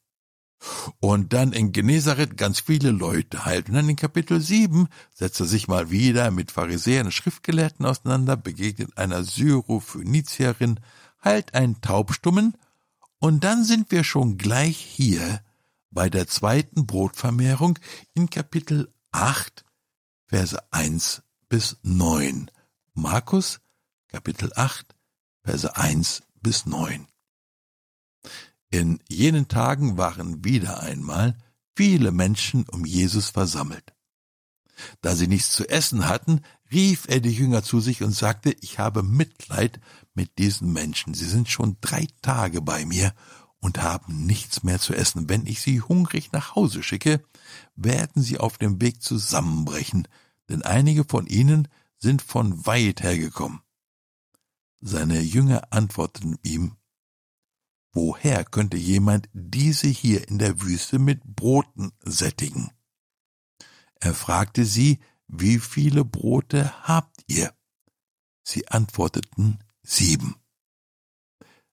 und 1.00 1.34
dann 1.34 1.54
in 1.54 1.72
Genezareth 1.72 2.38
ganz 2.38 2.60
viele 2.60 2.91
Leute 2.91 3.45
heilt. 3.45 3.69
Und 3.69 3.76
dann 3.76 3.89
in 3.89 3.95
Kapitel 3.95 4.41
7 4.41 4.88
setzt 5.13 5.39
er 5.39 5.45
sich 5.45 5.67
mal 5.67 5.89
wieder 5.89 6.32
mit 6.32 6.52
Pharisäern 6.52 7.08
und 7.08 7.12
Schriftgelehrten 7.12 7.86
auseinander, 7.86 8.36
begegnet 8.36 8.98
einer 8.98 9.24
Syrophönizierin, 9.24 10.80
heilt 11.24 11.54
einen 11.54 11.82
Taubstummen 11.82 12.56
und 13.19 13.43
dann 13.43 13.63
sind 13.63 13.91
wir 13.91 14.04
schon 14.04 14.38
gleich 14.38 14.78
hier 14.78 15.41
bei 15.91 16.10
der 16.10 16.28
zweiten 16.28 16.86
Brotvermehrung 16.86 17.78
in 18.13 18.30
Kapitel 18.30 18.93
8, 19.12 19.65
Verse 20.28 20.58
1 20.72 21.24
bis 21.50 21.78
9. 21.82 22.50
Markus, 22.93 23.60
Kapitel 24.08 24.52
8, 24.56 24.95
Verse 25.43 25.76
1 25.76 26.22
bis 26.41 26.65
9. 26.65 27.09
In 28.72 29.00
jenen 29.10 29.48
Tagen 29.48 29.98
waren 29.98 30.44
wieder 30.44 30.82
einmal 30.82 31.38
viele 31.76 32.12
Menschen 32.12 32.68
um 32.70 32.86
Jesus 32.86 33.30
versammelt. 33.30 33.94
Da 35.02 35.16
sie 35.16 35.28
nichts 35.28 35.52
zu 35.52 35.68
essen 35.68 36.08
hatten, 36.08 36.42
rief 36.72 37.06
er 37.08 37.20
die 37.20 37.32
Jünger 37.32 37.64
zu 37.64 37.80
sich 37.80 38.04
und 38.04 38.12
sagte, 38.12 38.56
ich 38.62 38.80
habe 38.80 39.04
Mitleid 39.04 39.80
mit 40.14 40.38
diesen 40.38 40.72
Menschen. 40.72 41.14
Sie 41.14 41.26
sind 41.26 41.50
schon 41.50 41.78
drei 41.82 42.08
Tage 42.22 42.62
bei 42.62 42.86
mir 42.86 43.14
und 43.60 43.82
haben 43.82 44.26
nichts 44.26 44.64
mehr 44.64 44.80
zu 44.80 44.94
essen. 44.94 45.30
Wenn 45.30 45.46
ich 45.46 45.62
sie 45.62 45.82
hungrig 45.82 46.32
nach 46.32 46.56
Hause 46.56 46.84
schicke, 46.84 47.22
werden 47.76 48.22
sie 48.22 48.38
auf 48.38 48.58
dem 48.58 48.82
Weg 48.82 49.02
zusammenbrechen, 49.02 50.08
denn 50.48 50.62
einige 50.62 51.04
von 51.04 51.28
ihnen 51.28 51.68
sind 51.98 52.22
von 52.22 52.66
weit 52.66 53.04
hergekommen. 53.04 53.62
Seine 54.80 55.20
Jünger 55.20 55.74
antworteten 55.74 56.38
ihm, 56.44 56.76
Woher 57.91 58.45
könnte 58.45 58.78
jemand 58.78 59.30
diese 59.34 59.88
hier 59.88 60.28
in 60.28 60.38
der 60.38 60.62
Wüste 60.62 60.99
mit 60.99 61.23
Broten 61.23 61.91
sättigen? 62.04 62.71
Er 63.95 64.13
fragte 64.13 64.65
sie, 64.65 64.99
wie 65.28 65.60
viele 65.60 66.06
Brote 66.06 66.71
habt 66.88 67.23
ihr? 67.28 67.54
Sie 68.43 68.67
antworteten 68.67 69.60
sieben. 69.84 70.36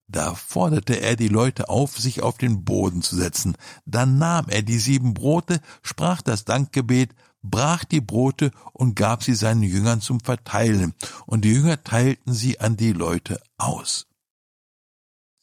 Da 0.08 0.34
forderte 0.34 1.00
er 1.00 1.16
die 1.16 1.28
Leute 1.28 1.68
auf, 1.68 1.98
sich 1.98 2.22
auf 2.22 2.38
den 2.38 2.64
Boden 2.64 3.02
zu 3.02 3.16
setzen. 3.16 3.56
Dann 3.84 4.18
nahm 4.18 4.48
er 4.48 4.62
die 4.62 4.78
sieben 4.78 5.14
Brote, 5.14 5.60
sprach 5.82 6.22
das 6.22 6.44
Dankgebet, 6.44 7.14
brach 7.42 7.84
die 7.84 8.00
Brote 8.00 8.52
und 8.72 8.94
gab 8.94 9.24
sie 9.24 9.34
seinen 9.34 9.62
Jüngern 9.62 10.00
zum 10.00 10.20
Verteilen, 10.20 10.94
und 11.26 11.44
die 11.44 11.52
Jünger 11.52 11.82
teilten 11.82 12.32
sie 12.32 12.60
an 12.60 12.76
die 12.76 12.92
Leute 12.92 13.40
aus. 13.58 14.06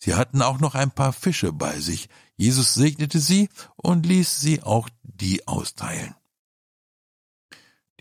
Sie 0.03 0.15
hatten 0.15 0.41
auch 0.41 0.59
noch 0.59 0.75
ein 0.75 0.91
paar 0.91 1.13
Fische 1.13 1.53
bei 1.53 1.79
sich. 1.79 2.09
Jesus 2.35 2.73
segnete 2.73 3.21
sie 3.21 3.47
und 3.77 4.05
ließ 4.05 4.41
sie 4.41 4.61
auch 4.61 4.89
die 5.01 5.47
austeilen. 5.47 6.13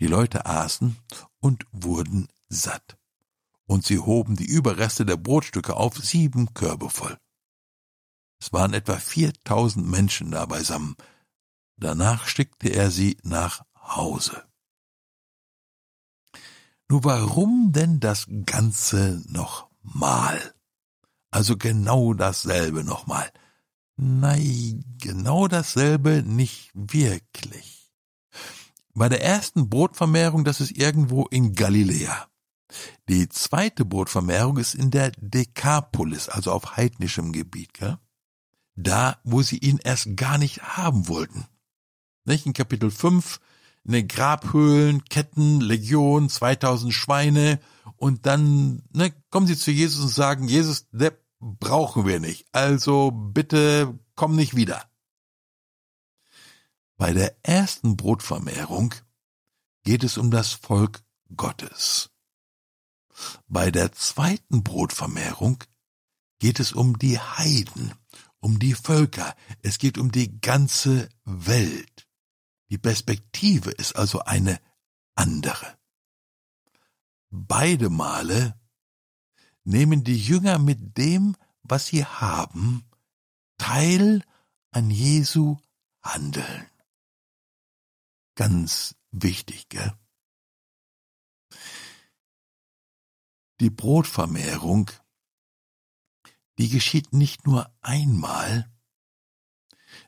Die 0.01 0.07
Leute 0.07 0.45
aßen 0.45 0.97
und 1.39 1.65
wurden 1.71 2.27
satt. 2.49 2.97
Und 3.67 3.85
sie 3.85 3.99
hoben 3.99 4.35
die 4.35 4.47
Überreste 4.47 5.05
der 5.05 5.15
Brotstücke 5.15 5.77
auf 5.77 5.97
sieben 5.97 6.53
Körbe 6.53 6.89
voll. 6.89 7.17
Es 8.37 8.51
waren 8.51 8.73
etwa 8.73 8.97
viertausend 8.97 9.87
Menschen 9.87 10.31
da 10.31 10.45
beisammen. 10.45 10.97
Danach 11.77 12.27
schickte 12.27 12.67
er 12.67 12.91
sie 12.91 13.15
nach 13.23 13.63
Hause. 13.77 14.43
Nur 16.89 17.05
warum 17.05 17.71
denn 17.71 18.01
das 18.01 18.27
Ganze 18.45 19.23
noch 19.27 19.69
mal? 19.81 20.52
Also 21.33 21.57
genau 21.57 22.13
dasselbe 22.13 22.83
nochmal. 22.83 23.27
Nein, 23.95 24.85
genau 24.99 25.47
dasselbe 25.47 26.21
nicht 26.21 26.69
wirklich. 26.75 27.91
Bei 28.93 29.09
der 29.09 29.23
ersten 29.23 29.67
Brotvermehrung, 29.67 30.43
das 30.43 30.61
ist 30.61 30.77
irgendwo 30.77 31.25
in 31.25 31.55
Galiläa. 31.55 32.27
Die 33.09 33.27
zweite 33.29 33.83
Brotvermehrung 33.83 34.57
ist 34.57 34.75
in 34.75 34.91
der 34.91 35.09
Dekapolis, 35.17 36.29
also 36.29 36.51
auf 36.51 36.77
heidnischem 36.77 37.31
Gebiet, 37.31 37.73
gell? 37.73 37.97
Da, 38.75 39.17
wo 39.23 39.41
sie 39.41 39.57
ihn 39.57 39.79
erst 39.83 40.15
gar 40.15 40.37
nicht 40.37 40.61
haben 40.61 41.07
wollten. 41.07 41.47
Nicht? 42.25 42.45
In 42.45 42.53
Kapitel 42.53 42.91
5, 42.91 43.39
in 43.85 43.93
den 43.93 44.07
Grabhöhlen, 44.07 45.03
Ketten, 45.05 45.61
Legion, 45.61 46.29
2000 46.29 46.93
Schweine 46.93 47.59
und 47.97 48.27
dann 48.27 48.83
ne, 48.93 49.11
kommen 49.31 49.47
sie 49.47 49.57
zu 49.57 49.71
Jesus 49.71 50.03
und 50.03 50.09
sagen, 50.09 50.47
Jesus, 50.47 50.87
der 50.91 51.22
brauchen 51.43 52.05
wir 52.05 52.19
nicht, 52.19 52.47
also 52.53 53.11
bitte 53.11 53.99
komm 54.15 54.35
nicht 54.35 54.55
wieder. 54.55 54.89
Bei 56.95 57.11
der 57.11 57.35
ersten 57.43 57.97
Brotvermehrung 57.97 58.93
geht 59.83 60.03
es 60.03 60.17
um 60.17 60.31
das 60.31 60.53
Volk 60.53 61.03
Gottes. 61.35 62.11
Bei 63.47 63.71
der 63.71 63.91
zweiten 63.91 64.63
Brotvermehrung 64.63 65.63
geht 66.39 66.59
es 66.59 66.71
um 66.71 66.97
die 66.97 67.19
Heiden, 67.19 67.93
um 68.39 68.59
die 68.59 68.73
Völker, 68.73 69.35
es 69.61 69.77
geht 69.77 69.97
um 69.97 70.11
die 70.11 70.39
ganze 70.39 71.09
Welt. 71.25 72.07
Die 72.69 72.77
Perspektive 72.77 73.71
ist 73.71 73.95
also 73.95 74.21
eine 74.21 74.59
andere. 75.15 75.77
Beide 77.29 77.89
Male 77.89 78.59
nehmen 79.63 80.03
die 80.03 80.17
Jünger 80.17 80.59
mit 80.59 80.97
dem, 80.97 81.35
was 81.63 81.87
sie 81.87 82.05
haben, 82.05 82.85
teil 83.57 84.23
an 84.71 84.89
Jesu 84.89 85.57
Handeln. 86.01 86.67
Ganz 88.35 88.95
wichtig, 89.11 89.69
gell? 89.69 89.93
Die 93.59 93.69
Brotvermehrung, 93.69 94.91
die 96.57 96.69
geschieht 96.69 97.13
nicht 97.13 97.45
nur 97.45 97.73
einmal, 97.81 98.69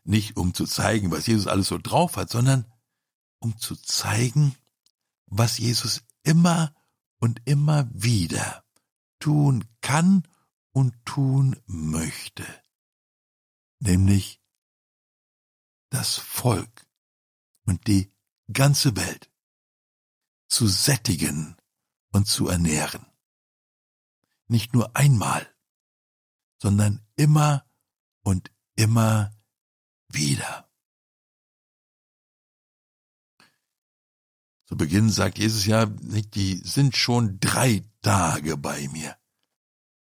nicht 0.03 0.35
um 0.35 0.53
zu 0.53 0.65
zeigen, 0.65 1.11
was 1.11 1.27
Jesus 1.27 1.47
alles 1.47 1.67
so 1.67 1.77
drauf 1.77 2.17
hat, 2.17 2.29
sondern 2.29 2.71
um 3.39 3.57
zu 3.57 3.75
zeigen, 3.75 4.55
was 5.27 5.57
Jesus 5.59 6.03
immer 6.23 6.73
und 7.19 7.41
immer 7.45 7.87
wieder 7.93 8.64
tun 9.25 9.65
kann 9.81 10.21
und 10.71 11.03
tun 11.03 11.59
möchte, 11.65 12.45
nämlich 13.79 14.39
das 15.89 16.15
Volk 16.15 16.85
und 17.65 17.87
die 17.87 18.13
ganze 18.53 18.95
Welt 18.95 19.31
zu 20.47 20.67
sättigen 20.67 21.57
und 22.11 22.27
zu 22.27 22.49
ernähren. 22.49 23.03
Nicht 24.45 24.75
nur 24.75 24.95
einmal, 24.95 25.51
sondern 26.61 27.03
immer 27.15 27.67
und 28.21 28.51
immer 28.75 29.35
wieder. 30.07 30.69
Zu 34.67 34.77
Beginn 34.77 35.09
sagt 35.09 35.39
Jesus 35.39 35.65
ja, 35.65 35.87
die 35.87 36.57
sind 36.57 36.95
schon 36.95 37.39
drei 37.39 37.83
Tage 38.05 38.55
bei 38.55 38.87
mir. 38.89 39.17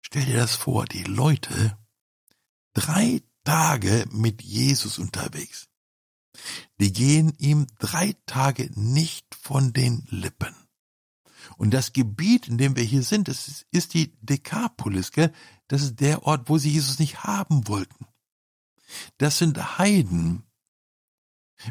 Stell 0.02 0.26
dir 0.26 0.38
das 0.38 0.56
vor, 0.56 0.86
die 0.86 1.04
Leute 1.04 1.78
drei 2.74 3.22
Tage 3.44 4.08
mit 4.10 4.42
Jesus 4.42 4.98
unterwegs. 4.98 5.70
Die 6.80 6.92
gehen 6.92 7.36
ihm 7.38 7.68
drei 7.78 8.16
Tage 8.26 8.72
nicht 8.74 9.36
von 9.36 9.74
den 9.74 10.08
Lippen. 10.10 10.56
Und 11.58 11.72
das 11.72 11.94
Gebiet, 11.94 12.48
in 12.48 12.58
dem 12.58 12.76
wir 12.76 12.84
hier 12.84 13.04
sind, 13.04 13.28
das 13.28 13.64
ist 13.70 13.94
die 13.94 14.16
Dekapolis, 14.22 15.12
gell? 15.12 15.32
Das 15.68 15.84
ist 15.84 16.00
der 16.00 16.24
Ort, 16.24 16.50
wo 16.50 16.58
sie 16.58 16.72
Jesus 16.72 16.98
nicht 16.98 17.24
haben 17.24 17.68
wollten. 17.68 18.08
Das 19.20 19.38
sind 19.38 19.78
Heiden, 19.78 20.44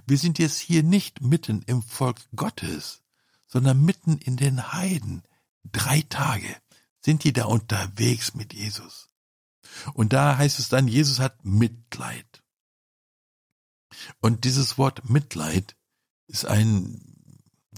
Wir 0.07 0.19
sind 0.19 0.39
jetzt 0.39 0.61
hier 0.61 0.85
nicht 0.85 1.21
mitten 1.21 1.63
im 1.63 1.83
Volk 1.83 2.21
Gottes, 2.37 3.03
sondern 3.49 3.85
mitten 3.85 4.19
in 4.19 4.37
den 4.37 4.73
Heiden. 4.73 5.25
Drei 5.65 6.03
Tage 6.03 6.57
sind 7.01 7.25
die 7.25 7.33
da 7.33 7.45
unterwegs 7.45 8.35
mit 8.35 8.53
Jesus. 8.53 9.09
Und 9.95 10.13
da 10.13 10.37
heißt 10.37 10.59
es 10.59 10.69
dann, 10.69 10.89
Jesus 10.89 11.19
hat 11.19 11.45
Mitleid. 11.45 12.43
Und 14.21 14.45
dieses 14.45 14.79
Wort 14.79 15.09
Mitleid 15.09 15.77
ist 16.27 16.47
ein 16.47 17.01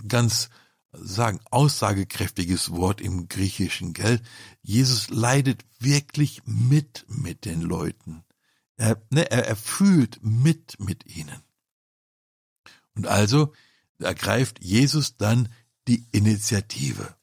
ganz 0.09 0.51
sagen 0.93 1.41
aussagekräftiges 1.51 2.71
Wort 2.71 3.01
im 3.01 3.29
Griechischen, 3.29 3.95
gell? 3.95 4.21
Jesus 4.63 5.11
leidet 5.11 5.65
wirklich 5.81 6.43
mit 6.47 7.05
mit 7.09 7.45
den 7.45 7.63
Leuten. 7.63 8.25
Er, 8.77 9.03
ne, 9.11 9.31
er, 9.31 9.47
er 9.47 9.57
fühlt 9.57 10.21
mit 10.23 10.79
mit 10.79 11.07
ihnen. 11.07 11.43
Und 12.95 13.07
also 13.07 13.53
ergreift 13.99 14.63
Jesus 14.63 15.17
dann 15.17 15.49
die 15.89 16.07
Initiative. 16.13 17.17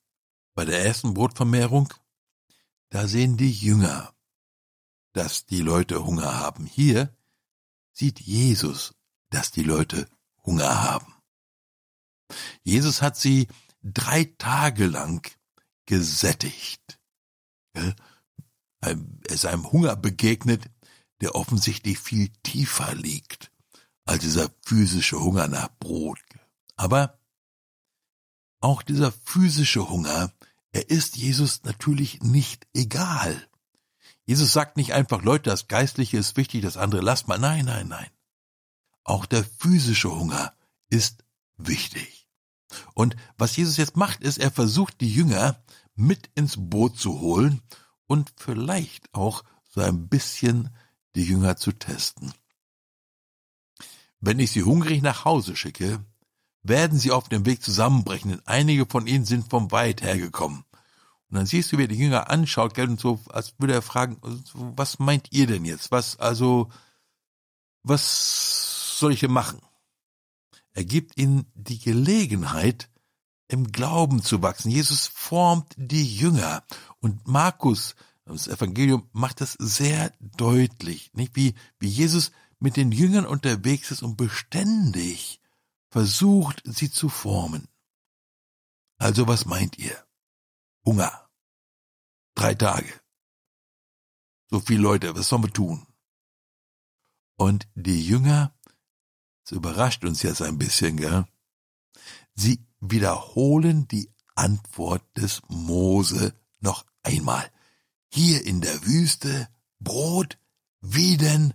Bei 0.53 0.65
der 0.65 0.83
ersten 0.83 1.13
Brotvermehrung, 1.13 1.93
da 2.89 3.07
sehen 3.07 3.37
die 3.37 3.51
Jünger, 3.51 4.13
dass 5.13 5.45
die 5.45 5.61
Leute 5.61 6.05
Hunger 6.05 6.39
haben. 6.39 6.65
Hier 6.65 7.15
sieht 7.93 8.19
Jesus, 8.19 8.93
dass 9.29 9.51
die 9.51 9.63
Leute 9.63 10.07
Hunger 10.43 10.83
haben. 10.83 11.13
Jesus 12.63 13.01
hat 13.01 13.17
sie 13.17 13.47
drei 13.81 14.25
Tage 14.37 14.87
lang 14.87 15.29
gesättigt. 15.85 16.99
Er 17.73 17.95
ist 19.27 19.45
einem 19.45 19.71
Hunger 19.71 19.95
begegnet, 19.95 20.69
der 21.21 21.35
offensichtlich 21.35 21.99
viel 21.99 22.29
tiefer 22.43 22.95
liegt 22.95 23.51
als 24.05 24.23
dieser 24.23 24.49
physische 24.65 25.19
Hunger 25.19 25.47
nach 25.47 25.69
Brot. 25.79 26.19
Aber 26.75 27.20
auch 28.61 28.81
dieser 28.81 29.11
physische 29.11 29.89
Hunger, 29.89 30.31
er 30.71 30.89
ist 30.89 31.17
Jesus 31.17 31.63
natürlich 31.63 32.21
nicht 32.21 32.67
egal. 32.73 33.47
Jesus 34.25 34.53
sagt 34.53 34.77
nicht 34.77 34.93
einfach, 34.93 35.23
Leute, 35.23 35.49
das 35.49 35.67
Geistliche 35.67 36.17
ist 36.17 36.37
wichtig, 36.37 36.61
das 36.61 36.77
andere 36.77 37.01
lasst 37.01 37.27
mal. 37.27 37.39
Nein, 37.39 37.65
nein, 37.65 37.87
nein. 37.87 38.09
Auch 39.03 39.25
der 39.25 39.43
physische 39.43 40.11
Hunger 40.11 40.53
ist 40.89 41.25
wichtig. 41.57 42.29
Und 42.93 43.15
was 43.37 43.57
Jesus 43.57 43.77
jetzt 43.77 43.97
macht, 43.97 44.21
ist, 44.21 44.37
er 44.37 44.51
versucht 44.51 45.01
die 45.01 45.13
Jünger 45.13 45.61
mit 45.95 46.29
ins 46.35 46.55
Boot 46.57 46.97
zu 46.97 47.19
holen 47.19 47.61
und 48.07 48.31
vielleicht 48.37 49.13
auch 49.13 49.43
so 49.69 49.81
ein 49.81 50.07
bisschen 50.07 50.69
die 51.15 51.23
Jünger 51.23 51.57
zu 51.57 51.71
testen. 51.71 52.33
Wenn 54.19 54.39
ich 54.39 54.51
sie 54.51 54.63
hungrig 54.63 55.01
nach 55.01 55.25
Hause 55.25 55.55
schicke, 55.55 56.05
werden 56.63 56.99
sie 56.99 57.11
auf 57.11 57.29
dem 57.29 57.45
Weg 57.45 57.63
zusammenbrechen, 57.63 58.31
denn 58.31 58.41
einige 58.45 58.85
von 58.85 59.07
ihnen 59.07 59.25
sind 59.25 59.49
vom 59.49 59.71
Weit 59.71 60.01
hergekommen. 60.01 60.63
Und 61.29 61.37
dann 61.37 61.45
siehst 61.45 61.71
du, 61.71 61.77
wie 61.77 61.87
der 61.87 61.97
Jünger 61.97 62.29
anschaut, 62.29 62.73
gell, 62.73 62.89
und 62.89 62.99
so, 62.99 63.19
als 63.29 63.53
würde 63.57 63.73
er 63.73 63.81
fragen, 63.81 64.17
was 64.53 64.99
meint 64.99 65.31
ihr 65.31 65.47
denn 65.47 65.65
jetzt? 65.65 65.91
Was, 65.91 66.19
also, 66.19 66.69
was 67.83 68.99
soll 68.99 69.13
ich 69.13 69.21
hier 69.21 69.29
machen? 69.29 69.59
Er 70.73 70.83
gibt 70.83 71.17
ihnen 71.17 71.45
die 71.55 71.79
Gelegenheit, 71.79 72.89
im 73.51 73.71
Glauben 73.71 74.23
zu 74.23 74.41
wachsen. 74.41 74.71
Jesus 74.71 75.07
formt 75.07 75.73
die 75.75 76.05
Jünger. 76.05 76.63
Und 76.99 77.27
Markus, 77.27 77.95
das 78.25 78.47
Evangelium, 78.47 79.09
macht 79.11 79.41
das 79.41 79.53
sehr 79.53 80.13
deutlich, 80.21 81.11
nicht? 81.13 81.35
Wie, 81.35 81.55
wie 81.77 81.89
Jesus 81.89 82.31
mit 82.59 82.77
den 82.77 82.93
Jüngern 82.93 83.25
unterwegs 83.25 83.91
ist 83.91 84.03
und 84.03 84.15
beständig 84.15 85.40
versucht, 85.91 86.63
sie 86.65 86.89
zu 86.89 87.09
formen. 87.09 87.67
Also 88.97 89.27
was 89.27 89.45
meint 89.45 89.77
ihr? 89.77 90.03
Hunger. 90.85 91.29
Drei 92.33 92.55
Tage. 92.55 92.91
So 94.49 94.59
viele 94.59 94.81
Leute, 94.81 95.15
was 95.15 95.29
sollen 95.29 95.43
wir 95.43 95.53
tun? 95.53 95.85
Und 97.37 97.67
die 97.75 98.05
Jünger, 98.05 98.53
das 99.43 99.51
überrascht 99.51 100.03
uns 100.03 100.23
jetzt 100.23 100.41
ein 100.41 100.57
bisschen, 100.57 100.97
gell? 100.97 101.25
Sie 102.33 102.65
wiederholen 102.79 103.87
die 103.87 104.11
Antwort 104.33 105.03
des 105.15 105.41
Mose 105.47 106.33
noch 106.59 106.85
einmal. 107.03 107.51
Hier 108.11 108.43
in 108.45 108.61
der 108.61 108.85
Wüste 108.85 109.47
Brot, 109.79 110.39
wie 110.81 111.17
denn 111.17 111.53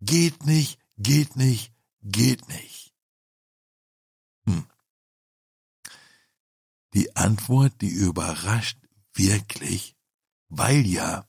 Geht 0.00 0.46
nicht, 0.46 0.78
geht 0.96 1.34
nicht, 1.36 1.72
geht 2.02 2.48
nicht. 2.48 2.87
Die 6.94 7.14
Antwort, 7.16 7.80
die 7.80 7.90
überrascht 7.90 8.78
wirklich, 9.14 9.96
weil 10.48 10.86
ja 10.86 11.28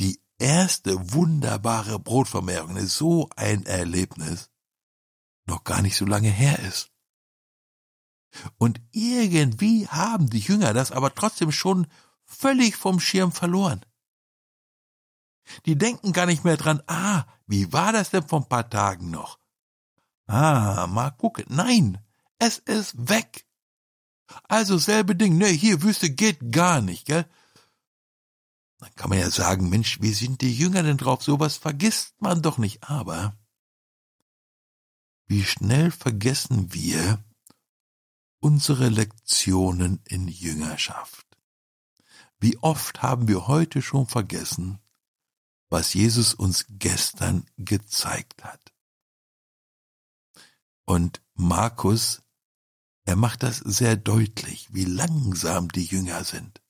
die 0.00 0.20
erste 0.38 1.12
wunderbare 1.12 1.98
Brotvermehrung 1.98 2.76
ist 2.76 2.96
so 2.96 3.28
ein 3.36 3.64
Erlebnis 3.66 4.50
noch 5.46 5.64
gar 5.64 5.82
nicht 5.82 5.96
so 5.96 6.04
lange 6.04 6.30
her 6.30 6.58
ist. 6.60 6.90
Und 8.58 8.80
irgendwie 8.90 9.86
haben 9.88 10.28
die 10.28 10.40
Jünger 10.40 10.72
das 10.72 10.90
aber 10.90 11.14
trotzdem 11.14 11.52
schon 11.52 11.86
völlig 12.24 12.76
vom 12.76 12.98
Schirm 12.98 13.32
verloren. 13.32 13.84
Die 15.66 15.76
denken 15.76 16.12
gar 16.12 16.26
nicht 16.26 16.44
mehr 16.44 16.56
dran, 16.56 16.82
ah, 16.86 17.24
wie 17.46 17.72
war 17.72 17.92
das 17.92 18.10
denn 18.10 18.26
vor 18.26 18.40
ein 18.40 18.48
paar 18.48 18.68
Tagen 18.68 19.10
noch? 19.10 19.38
Ah, 20.26 20.86
mal 20.88 21.10
gucken. 21.10 21.44
Nein, 21.48 21.98
es 22.38 22.58
ist 22.58 23.08
weg. 23.08 23.43
Also 24.42 24.78
selbe 24.78 25.16
Ding, 25.16 25.38
ne, 25.38 25.46
hier 25.46 25.82
Wüste 25.82 26.10
geht 26.10 26.52
gar 26.52 26.80
nicht, 26.80 27.06
gell? 27.06 27.26
Dann 28.78 28.94
kann 28.96 29.10
man 29.10 29.18
ja 29.18 29.30
sagen, 29.30 29.70
Mensch, 29.70 30.00
wie 30.02 30.12
sind 30.12 30.40
die 30.40 30.54
Jünger 30.54 30.82
denn 30.82 30.98
drauf? 30.98 31.22
Sowas 31.22 31.56
vergisst 31.56 32.20
man 32.20 32.42
doch 32.42 32.58
nicht. 32.58 32.82
Aber 32.82 33.36
wie 35.26 35.44
schnell 35.44 35.90
vergessen 35.90 36.74
wir 36.74 37.24
unsere 38.40 38.88
Lektionen 38.88 40.02
in 40.04 40.28
Jüngerschaft? 40.28 41.26
Wie 42.38 42.58
oft 42.58 43.00
haben 43.00 43.28
wir 43.28 43.46
heute 43.46 43.80
schon 43.80 44.06
vergessen, 44.06 44.80
was 45.74 45.92
Jesus 45.92 46.34
uns 46.34 46.66
gestern 46.68 47.46
gezeigt 47.58 48.44
hat. 48.44 48.72
Und 50.84 51.20
Markus, 51.34 52.22
er 53.04 53.16
macht 53.16 53.42
das 53.42 53.58
sehr 53.58 53.96
deutlich, 53.96 54.68
wie 54.72 54.84
langsam 54.84 55.68
die 55.70 55.84
Jünger 55.84 56.24
sind. 56.24 56.62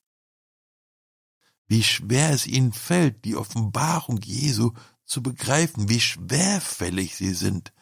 Wie 1.67 1.83
schwer 1.83 2.31
es 2.31 2.47
ihnen 2.47 2.73
fällt, 2.73 3.25
die 3.25 3.37
Offenbarung 3.37 4.21
Jesu 4.21 4.73
zu 5.05 5.23
begreifen, 5.23 5.89
wie 5.89 6.01
schwerfällig 6.01 7.17
sie 7.17 7.35
sind, 7.35 7.73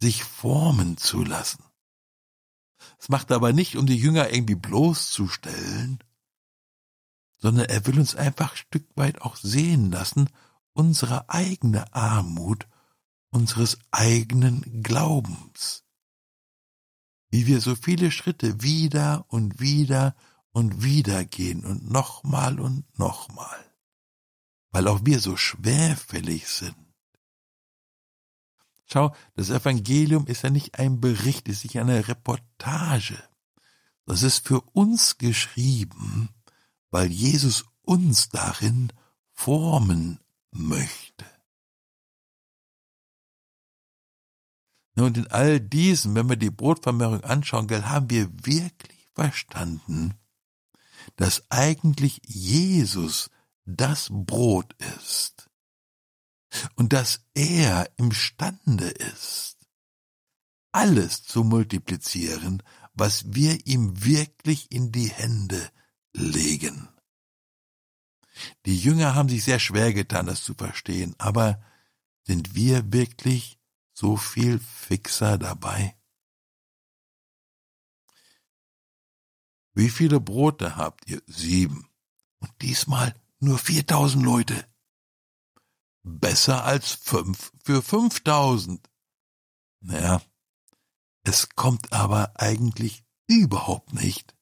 sich 0.00 0.24
formen 0.24 0.96
zu 0.96 1.24
lassen. 1.24 1.64
Es 2.98 3.08
macht 3.08 3.32
aber 3.32 3.52
nicht, 3.52 3.76
um 3.76 3.86
die 3.86 3.96
Jünger 3.96 4.32
irgendwie 4.32 4.54
bloßzustellen, 4.54 6.02
sondern 7.38 7.66
er 7.66 7.86
will 7.86 7.98
uns 7.98 8.14
einfach 8.14 8.56
Stück 8.56 8.86
weit 8.96 9.22
auch 9.22 9.36
sehen 9.36 9.90
lassen, 9.90 10.28
unsere 10.72 11.28
eigene 11.28 11.92
Armut, 11.94 12.66
unseres 13.30 13.78
eigenen 13.90 14.82
Glaubens. 14.82 15.84
Wie 17.30 17.46
wir 17.46 17.60
so 17.60 17.76
viele 17.76 18.10
Schritte 18.10 18.62
wieder 18.62 19.24
und 19.28 19.60
wieder 19.60 20.16
und 20.52 20.82
wieder 20.82 21.24
gehen 21.24 21.64
und 21.64 21.90
nochmal 21.90 22.58
und 22.58 22.98
nochmal, 22.98 23.64
weil 24.70 24.88
auch 24.88 25.00
wir 25.04 25.20
so 25.20 25.36
schwerfällig 25.36 26.48
sind. 26.48 26.76
Schau, 28.86 29.14
das 29.36 29.50
Evangelium 29.50 30.26
ist 30.26 30.42
ja 30.42 30.50
nicht 30.50 30.78
ein 30.80 31.00
Bericht, 31.00 31.48
ist 31.48 31.62
nicht 31.62 31.78
eine 31.78 32.08
Reportage. 32.08 33.22
Das 34.04 34.24
ist 34.24 34.48
für 34.48 34.60
uns 34.72 35.18
geschrieben, 35.18 36.30
weil 36.90 37.12
Jesus 37.12 37.66
uns 37.82 38.28
darin 38.30 38.92
formen 39.32 40.18
möchte. 40.50 41.24
Und 44.96 45.16
in 45.16 45.26
all 45.28 45.60
diesen, 45.60 46.14
wenn 46.14 46.28
wir 46.28 46.36
die 46.36 46.50
Brotvermehrung 46.50 47.22
anschauen, 47.22 47.68
gell, 47.68 47.84
haben 47.84 48.10
wir 48.10 48.28
wirklich 48.44 49.08
verstanden, 49.14 50.14
dass 51.16 51.44
eigentlich 51.50 52.20
Jesus 52.24 53.30
das 53.64 54.08
Brot 54.10 54.74
ist 54.98 55.48
und 56.74 56.92
dass 56.92 57.20
er 57.34 57.90
imstande 57.96 58.88
ist, 58.88 59.56
alles 60.72 61.22
zu 61.22 61.44
multiplizieren, 61.44 62.62
was 62.92 63.32
wir 63.32 63.66
ihm 63.66 64.04
wirklich 64.04 64.70
in 64.70 64.92
die 64.92 65.08
Hände 65.08 65.70
legen. 66.12 66.88
Die 68.66 68.78
Jünger 68.78 69.14
haben 69.14 69.28
sich 69.28 69.44
sehr 69.44 69.58
schwer 69.58 69.92
getan, 69.92 70.26
das 70.26 70.42
zu 70.42 70.54
verstehen, 70.54 71.14
aber 71.18 71.62
sind 72.24 72.54
wir 72.54 72.92
wirklich 72.92 73.59
so 74.00 74.16
viel 74.16 74.58
Fixer 74.58 75.36
dabei? 75.36 75.94
Wie 79.74 79.90
viele 79.90 80.20
Brote 80.20 80.76
habt 80.76 81.06
ihr? 81.06 81.22
Sieben. 81.26 81.86
Und 82.38 82.50
diesmal 82.62 83.14
nur 83.40 83.58
viertausend 83.58 84.24
Leute. 84.24 84.66
Besser 86.02 86.64
als 86.64 86.92
fünf 86.92 87.52
für 87.62 87.82
fünftausend. 87.82 88.90
Naja, 89.80 90.22
es 91.22 91.50
kommt 91.50 91.92
aber 91.92 92.40
eigentlich 92.40 93.04
überhaupt 93.26 93.92
nicht 93.92 94.34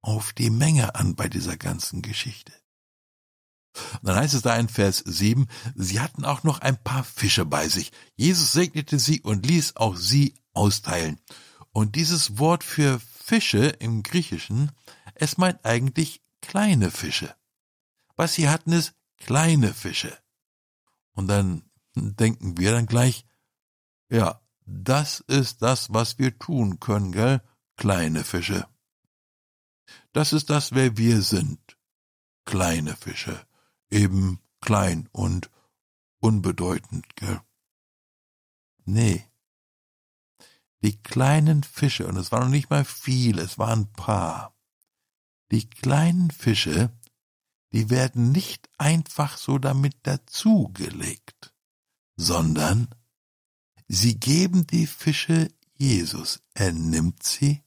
auf 0.00 0.32
die 0.32 0.50
Menge 0.50 0.96
an 0.96 1.14
bei 1.14 1.28
dieser 1.28 1.56
ganzen 1.56 2.02
Geschichte. 2.02 2.52
Und 3.94 4.08
dann 4.08 4.16
heißt 4.16 4.34
es 4.34 4.42
da 4.42 4.56
in 4.56 4.68
Vers 4.68 4.98
7, 4.98 5.46
sie 5.74 6.00
hatten 6.00 6.24
auch 6.24 6.44
noch 6.44 6.60
ein 6.60 6.82
paar 6.82 7.04
Fische 7.04 7.44
bei 7.44 7.68
sich. 7.68 7.92
Jesus 8.16 8.52
segnete 8.52 8.98
sie 8.98 9.20
und 9.20 9.46
ließ 9.46 9.76
auch 9.76 9.96
sie 9.96 10.34
austeilen. 10.52 11.20
Und 11.72 11.96
dieses 11.96 12.38
Wort 12.38 12.62
für 12.62 13.00
Fische 13.00 13.66
im 13.66 14.02
Griechischen, 14.02 14.70
es 15.14 15.38
meint 15.38 15.64
eigentlich 15.64 16.22
kleine 16.40 16.90
Fische. 16.90 17.34
Was 18.16 18.34
sie 18.34 18.48
hatten 18.48 18.72
ist 18.72 18.94
kleine 19.16 19.74
Fische. 19.74 20.16
Und 21.12 21.28
dann 21.28 21.62
denken 21.94 22.58
wir 22.58 22.72
dann 22.72 22.86
gleich, 22.86 23.24
ja, 24.08 24.40
das 24.66 25.20
ist 25.20 25.62
das, 25.62 25.92
was 25.92 26.18
wir 26.18 26.38
tun 26.38 26.80
können, 26.80 27.12
gell? 27.12 27.42
Kleine 27.76 28.24
Fische. 28.24 28.66
Das 30.12 30.32
ist 30.32 30.50
das, 30.50 30.72
wer 30.72 30.96
wir 30.96 31.22
sind. 31.22 31.58
Kleine 32.44 32.96
Fische. 32.96 33.46
Eben 33.90 34.40
klein 34.60 35.08
und 35.12 35.50
unbedeutend, 36.20 37.16
gell? 37.16 37.40
Nee. 38.84 39.26
Die 40.82 41.00
kleinen 41.02 41.62
Fische, 41.62 42.06
und 42.06 42.16
es 42.16 42.32
waren 42.32 42.44
noch 42.44 42.50
nicht 42.50 42.70
mal 42.70 42.84
viele, 42.84 43.42
es 43.42 43.58
waren 43.58 43.80
ein 43.80 43.92
paar. 43.92 44.54
Die 45.50 45.68
kleinen 45.68 46.30
Fische, 46.30 46.92
die 47.72 47.90
werden 47.90 48.32
nicht 48.32 48.68
einfach 48.78 49.36
so 49.36 49.58
damit 49.58 49.96
dazugelegt, 50.02 51.54
sondern 52.16 52.88
sie 53.88 54.18
geben 54.18 54.66
die 54.66 54.86
Fische 54.86 55.50
Jesus. 55.74 56.42
Er 56.54 56.72
nimmt 56.72 57.22
sie, 57.22 57.62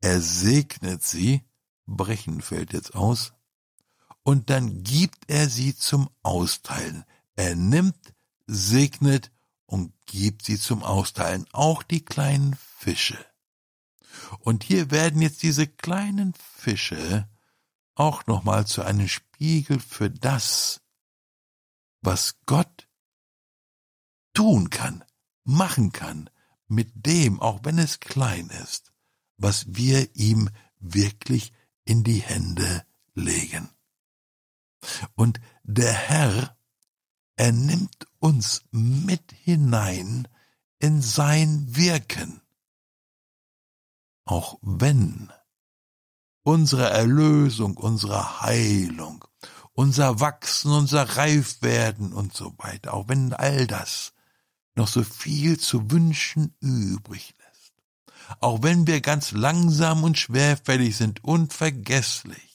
er 0.00 0.20
segnet 0.20 1.02
sie, 1.02 1.42
brechen 1.86 2.40
fällt 2.40 2.72
jetzt 2.72 2.94
aus, 2.94 3.32
und 4.28 4.50
dann 4.50 4.82
gibt 4.82 5.30
er 5.30 5.48
sie 5.48 5.74
zum 5.74 6.10
Austeilen. 6.22 7.06
Er 7.34 7.56
nimmt, 7.56 8.12
segnet 8.46 9.32
und 9.64 9.94
gibt 10.04 10.44
sie 10.44 10.58
zum 10.58 10.82
Austeilen, 10.82 11.46
auch 11.52 11.82
die 11.82 12.04
kleinen 12.04 12.54
Fische. 12.76 13.16
Und 14.40 14.64
hier 14.64 14.90
werden 14.90 15.22
jetzt 15.22 15.42
diese 15.42 15.66
kleinen 15.66 16.34
Fische 16.34 17.26
auch 17.94 18.26
nochmal 18.26 18.66
zu 18.66 18.82
einem 18.82 19.08
Spiegel 19.08 19.80
für 19.80 20.10
das, 20.10 20.82
was 22.02 22.36
Gott 22.44 22.86
tun 24.34 24.68
kann, 24.68 25.04
machen 25.44 25.90
kann, 25.90 26.28
mit 26.66 26.90
dem, 26.94 27.40
auch 27.40 27.60
wenn 27.62 27.78
es 27.78 27.98
klein 27.98 28.50
ist, 28.62 28.92
was 29.38 29.74
wir 29.74 30.14
ihm 30.14 30.50
wirklich 30.80 31.54
in 31.86 32.04
die 32.04 32.20
Hände 32.20 32.84
legen. 33.14 33.70
Und 35.14 35.40
der 35.62 35.92
Herr, 35.92 36.56
er 37.36 37.52
nimmt 37.52 38.06
uns 38.18 38.64
mit 38.70 39.32
hinein 39.32 40.28
in 40.78 41.02
sein 41.02 41.66
Wirken. 41.76 42.40
Auch 44.24 44.58
wenn 44.62 45.32
unsere 46.42 46.88
Erlösung, 46.90 47.76
unsere 47.76 48.40
Heilung, 48.40 49.24
unser 49.72 50.20
Wachsen, 50.20 50.72
unser 50.72 51.16
Reifwerden 51.16 52.12
und 52.12 52.34
so 52.34 52.54
weiter, 52.58 52.94
auch 52.94 53.08
wenn 53.08 53.32
all 53.32 53.66
das 53.66 54.12
noch 54.74 54.88
so 54.88 55.02
viel 55.02 55.58
zu 55.58 55.90
wünschen 55.90 56.54
übrig 56.60 57.34
lässt, 57.38 57.74
auch 58.40 58.62
wenn 58.62 58.86
wir 58.86 59.00
ganz 59.00 59.32
langsam 59.32 60.04
und 60.04 60.18
schwerfällig 60.18 60.96
sind 60.96 61.22
und 61.22 61.52
vergesslich, 61.52 62.47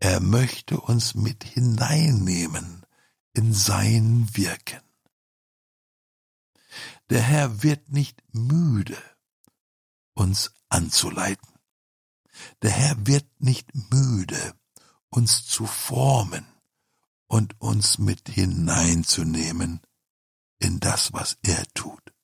er 0.00 0.20
möchte 0.20 0.80
uns 0.80 1.14
mit 1.14 1.44
hineinnehmen 1.44 2.84
in 3.34 3.52
sein 3.52 4.28
Wirken. 4.32 4.80
Der 7.10 7.20
Herr 7.20 7.62
wird 7.62 7.90
nicht 7.90 8.22
müde, 8.32 8.96
uns 10.14 10.52
anzuleiten. 10.68 11.48
Der 12.62 12.70
Herr 12.70 13.06
wird 13.06 13.26
nicht 13.38 13.68
müde, 13.92 14.54
uns 15.10 15.44
zu 15.44 15.66
formen 15.66 16.46
und 17.26 17.60
uns 17.60 17.98
mit 17.98 18.28
hineinzunehmen 18.28 19.80
in 20.58 20.80
das, 20.80 21.12
was 21.12 21.38
er 21.42 21.62
tut. 21.74 22.14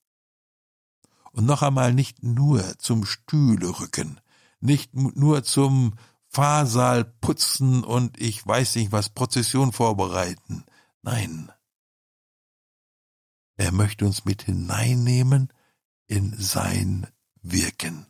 Und 1.33 1.45
noch 1.45 1.63
einmal 1.63 1.93
nicht 1.93 2.23
nur 2.23 2.79
zum 2.79 3.05
Stühle 3.05 3.81
rücken, 3.81 4.21
nicht 4.61 4.95
nur 4.95 5.45
zum 5.45 5.97
Fahrsaal 6.37 7.07
putzen 7.07 7.83
und 7.83 8.21
ich 8.21 8.47
weiß 8.47 8.77
nicht 8.77 8.93
was 8.93 9.09
Prozession 9.09 9.73
vorbereiten. 9.73 10.67
Nein. 11.01 11.51
Er 13.57 13.73
möchte 13.73 14.05
uns 14.05 14.27
mit 14.27 14.43
hineinnehmen 14.43 15.51
in 16.07 16.37
sein 16.39 17.07
Wirken. 17.41 18.07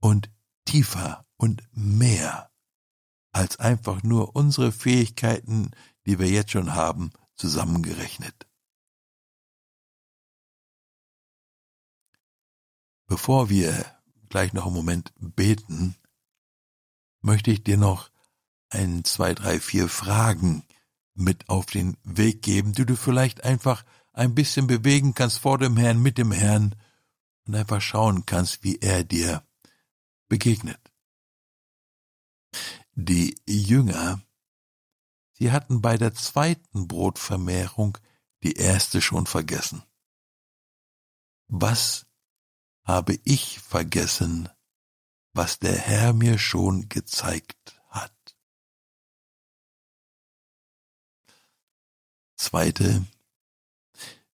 Und 0.00 0.30
tiefer 0.64 1.26
und 1.36 1.62
mehr 1.72 2.50
als 3.32 3.58
einfach 3.58 4.02
nur 4.02 4.34
unsere 4.34 4.72
Fähigkeiten, 4.72 5.72
die 6.06 6.18
wir 6.18 6.30
jetzt 6.30 6.52
schon 6.52 6.74
haben, 6.74 7.12
zusammengerechnet. 7.36 8.48
Bevor 13.06 13.50
wir 13.50 13.84
gleich 14.30 14.54
noch 14.54 14.64
einen 14.64 14.74
Moment 14.74 15.12
beten, 15.18 15.98
möchte 17.22 17.50
ich 17.50 17.64
dir 17.64 17.76
noch 17.76 18.10
ein, 18.68 19.04
zwei, 19.04 19.34
drei, 19.34 19.60
vier 19.60 19.88
Fragen 19.88 20.64
mit 21.14 21.48
auf 21.48 21.66
den 21.66 21.96
Weg 22.04 22.42
geben, 22.42 22.72
die 22.72 22.86
du 22.86 22.96
vielleicht 22.96 23.44
einfach 23.44 23.84
ein 24.12 24.34
bisschen 24.34 24.66
bewegen 24.66 25.14
kannst 25.14 25.38
vor 25.38 25.58
dem 25.58 25.76
Herrn, 25.76 26.02
mit 26.02 26.18
dem 26.18 26.32
Herrn 26.32 26.74
und 27.46 27.54
einfach 27.54 27.80
schauen 27.80 28.26
kannst, 28.26 28.62
wie 28.62 28.78
er 28.78 29.04
dir 29.04 29.46
begegnet. 30.28 30.80
Die 32.94 33.40
Jünger, 33.46 34.22
sie 35.32 35.50
hatten 35.50 35.80
bei 35.80 35.96
der 35.96 36.14
zweiten 36.14 36.88
Brotvermehrung 36.88 37.98
die 38.42 38.54
erste 38.54 39.00
schon 39.00 39.26
vergessen. 39.26 39.82
Was 41.48 42.06
habe 42.84 43.18
ich 43.24 43.60
vergessen, 43.60 44.48
was 45.32 45.58
der 45.58 45.76
Herr 45.76 46.12
mir 46.12 46.38
schon 46.38 46.88
gezeigt 46.88 47.80
hat? 47.88 48.36
Zweite, 52.36 53.04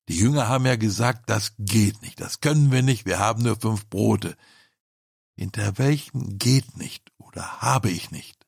die 0.08 0.16
Jünger 0.16 0.48
haben 0.48 0.66
ja 0.66 0.76
gesagt, 0.76 1.28
das 1.28 1.52
geht 1.58 2.00
nicht, 2.02 2.20
das 2.20 2.40
können 2.40 2.72
wir 2.72 2.82
nicht, 2.82 3.06
wir 3.06 3.18
haben 3.18 3.42
nur 3.42 3.60
fünf 3.60 3.86
Brote 3.88 4.36
hinter 5.38 5.78
welchem 5.78 6.36
geht 6.36 6.76
nicht 6.76 7.12
oder 7.16 7.62
habe 7.62 7.90
ich 7.90 8.10
nicht, 8.10 8.44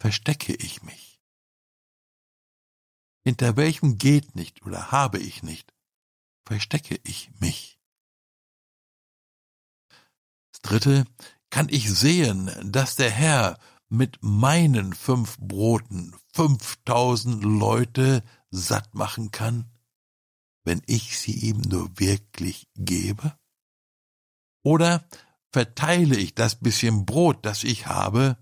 verstecke 0.00 0.54
ich 0.54 0.82
mich. 0.82 1.20
Hinter 3.24 3.56
welchem 3.56 3.98
geht 3.98 4.34
nicht 4.34 4.64
oder 4.64 4.90
habe 4.90 5.18
ich 5.18 5.42
nicht, 5.42 5.74
verstecke 6.46 6.98
ich 7.04 7.30
mich. 7.40 7.75
Das 10.56 10.70
dritte, 10.70 11.04
kann 11.50 11.68
ich 11.68 11.90
sehen, 11.90 12.50
dass 12.64 12.96
der 12.96 13.10
Herr 13.10 13.58
mit 13.88 14.18
meinen 14.22 14.94
fünf 14.94 15.36
Broten 15.38 16.14
fünftausend 16.32 17.44
Leute 17.44 18.22
satt 18.50 18.94
machen 18.94 19.30
kann, 19.30 19.70
wenn 20.64 20.80
ich 20.86 21.18
sie 21.18 21.32
ihm 21.32 21.60
nur 21.60 21.98
wirklich 21.98 22.68
gebe? 22.74 23.38
Oder 24.64 25.06
verteile 25.52 26.16
ich 26.16 26.34
das 26.34 26.58
bisschen 26.58 27.04
Brot, 27.04 27.44
das 27.44 27.62
ich 27.62 27.86
habe, 27.86 28.38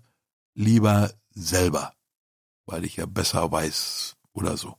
lieber 0.53 1.13
selber, 1.31 1.95
weil 2.65 2.85
ich 2.85 2.95
ja 2.95 3.05
besser 3.05 3.51
weiß 3.51 4.15
oder 4.31 4.55
so. 4.55 4.77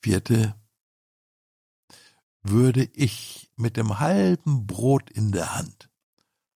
Vierte, 0.00 0.54
würde 2.42 2.84
ich 2.94 3.50
mit 3.56 3.76
dem 3.76 3.98
halben 3.98 4.66
Brot 4.66 5.10
in 5.10 5.32
der 5.32 5.54
Hand 5.54 5.90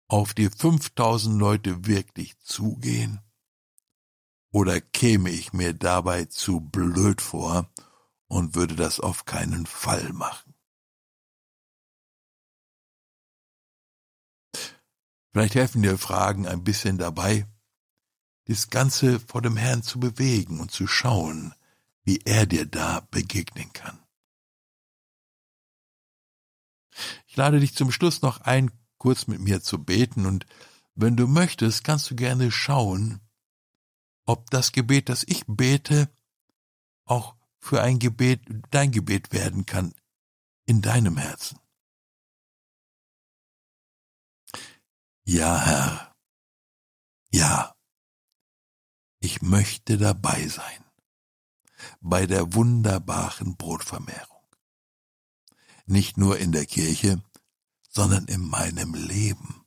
auf 0.07 0.33
die 0.33 0.49
5000 0.49 1.39
Leute 1.39 1.85
wirklich 1.85 2.39
zugehen? 2.39 3.21
oder 4.51 4.81
käme 4.81 5.29
ich 5.29 5.53
mir 5.53 5.73
dabei 5.73 6.25
zu 6.25 6.59
blöd 6.59 7.21
vor 7.21 7.69
und 8.27 8.55
würde 8.55 8.75
das 8.75 8.99
auf 8.99 9.25
keinen 9.25 9.65
Fall 9.65 10.11
machen. 10.13 10.53
Vielleicht 15.31 15.55
helfen 15.55 15.83
dir 15.83 15.97
Fragen 15.97 16.47
ein 16.47 16.63
bisschen 16.63 16.97
dabei, 16.97 17.45
das 18.45 18.69
Ganze 18.69 19.19
vor 19.19 19.41
dem 19.41 19.57
Herrn 19.57 19.83
zu 19.83 19.99
bewegen 19.99 20.59
und 20.59 20.71
zu 20.71 20.87
schauen, 20.87 21.53
wie 22.03 22.19
er 22.25 22.47
dir 22.47 22.65
da 22.65 23.01
begegnen 23.11 23.71
kann. 23.73 23.99
Ich 27.29 27.37
lade 27.37 27.59
dich 27.59 27.75
zum 27.75 27.91
Schluss 27.91 28.23
noch 28.23 28.41
ein, 28.41 28.71
kurz 28.97 29.27
mit 29.27 29.39
mir 29.39 29.61
zu 29.61 29.77
beten 29.77 30.25
und 30.25 30.47
wenn 30.95 31.15
du 31.15 31.27
möchtest, 31.27 31.83
kannst 31.83 32.09
du 32.09 32.15
gerne 32.15 32.51
schauen, 32.51 33.21
ob 34.25 34.49
das 34.49 34.71
Gebet, 34.71 35.09
das 35.09 35.23
ich 35.27 35.43
bete, 35.45 36.09
auch 37.05 37.35
für 37.59 37.83
ein 37.83 37.99
Gebet, 37.99 38.41
dein 38.71 38.91
Gebet 38.91 39.31
werden 39.31 39.67
kann 39.67 39.93
in 40.65 40.81
deinem 40.81 41.17
Herzen. 41.17 41.59
Ja, 45.23 45.63
Herr, 45.63 46.15
ja, 47.29 47.75
ich 49.19 49.43
möchte 49.43 49.99
dabei 49.99 50.47
sein 50.47 50.83
bei 52.01 52.25
der 52.25 52.55
wunderbaren 52.55 53.55
Brotvermehrung. 53.55 54.38
Nicht 55.89 56.17
nur 56.17 56.37
in 56.37 56.51
der 56.51 56.67
Kirche, 56.67 57.19
sondern 57.89 58.25
in 58.25 58.47
meinem 58.47 58.93
Leben. 58.93 59.65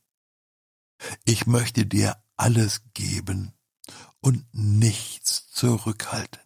Ich 1.25 1.49
möchte 1.49 1.85
dir 1.85 2.23
alles 2.37 2.83
geben 2.95 3.53
und 4.21 4.47
nichts 4.53 5.51
zurückhalten. 5.51 6.41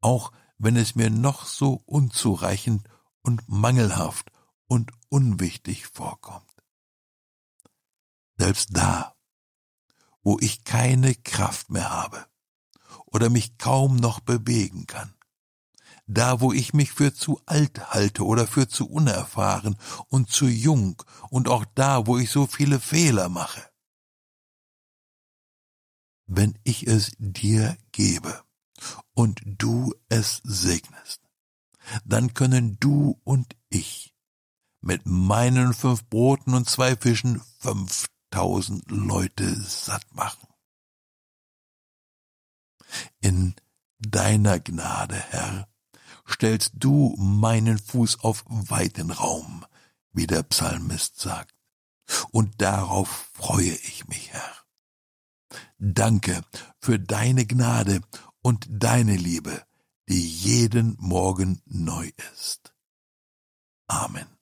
Auch 0.00 0.32
wenn 0.58 0.74
es 0.74 0.96
mir 0.96 1.10
noch 1.10 1.46
so 1.46 1.80
unzureichend 1.86 2.88
und 3.22 3.48
mangelhaft 3.48 4.32
und 4.66 4.90
unwichtig 5.08 5.86
vorkommt. 5.86 6.50
Selbst 8.36 8.70
da, 8.72 9.14
wo 10.24 10.40
ich 10.40 10.64
keine 10.64 11.14
Kraft 11.14 11.70
mehr 11.70 11.90
habe 11.90 12.26
oder 13.06 13.30
mich 13.30 13.58
kaum 13.58 13.94
noch 13.94 14.18
bewegen 14.18 14.88
kann, 14.88 15.14
da 16.06 16.40
wo 16.40 16.52
ich 16.52 16.74
mich 16.74 16.92
für 16.92 17.14
zu 17.14 17.40
alt 17.46 17.92
halte 17.92 18.24
oder 18.24 18.46
für 18.46 18.68
zu 18.68 18.88
unerfahren 18.88 19.76
und 20.08 20.30
zu 20.30 20.46
jung 20.46 21.02
und 21.30 21.48
auch 21.48 21.64
da, 21.74 22.06
wo 22.06 22.18
ich 22.18 22.30
so 22.30 22.46
viele 22.46 22.80
Fehler 22.80 23.28
mache. 23.28 23.62
Wenn 26.26 26.58
ich 26.64 26.86
es 26.86 27.12
dir 27.18 27.76
gebe 27.92 28.42
und 29.14 29.42
du 29.44 29.94
es 30.08 30.40
segnest, 30.44 31.20
dann 32.04 32.34
können 32.34 32.78
du 32.78 33.20
und 33.24 33.56
ich 33.68 34.14
mit 34.80 35.06
meinen 35.06 35.74
fünf 35.74 36.04
Broten 36.08 36.54
und 36.54 36.68
zwei 36.68 36.96
Fischen 36.96 37.40
fünftausend 37.58 38.90
Leute 38.90 39.60
satt 39.60 40.12
machen. 40.14 40.48
In 43.20 43.54
deiner 43.98 44.58
Gnade, 44.58 45.16
Herr, 45.16 45.71
stellst 46.28 46.72
du 46.74 47.14
meinen 47.18 47.78
Fuß 47.78 48.20
auf 48.20 48.44
weiten 48.48 49.10
Raum, 49.10 49.64
wie 50.12 50.26
der 50.26 50.42
Psalmist 50.42 51.20
sagt. 51.20 51.54
Und 52.30 52.60
darauf 52.60 53.30
freue 53.34 53.72
ich 53.72 54.06
mich, 54.08 54.32
Herr. 54.32 54.52
Danke 55.78 56.42
für 56.80 56.98
deine 56.98 57.46
Gnade 57.46 58.00
und 58.40 58.66
deine 58.70 59.16
Liebe, 59.16 59.62
die 60.08 60.26
jeden 60.26 60.96
Morgen 60.98 61.62
neu 61.66 62.10
ist. 62.32 62.74
Amen. 63.86 64.41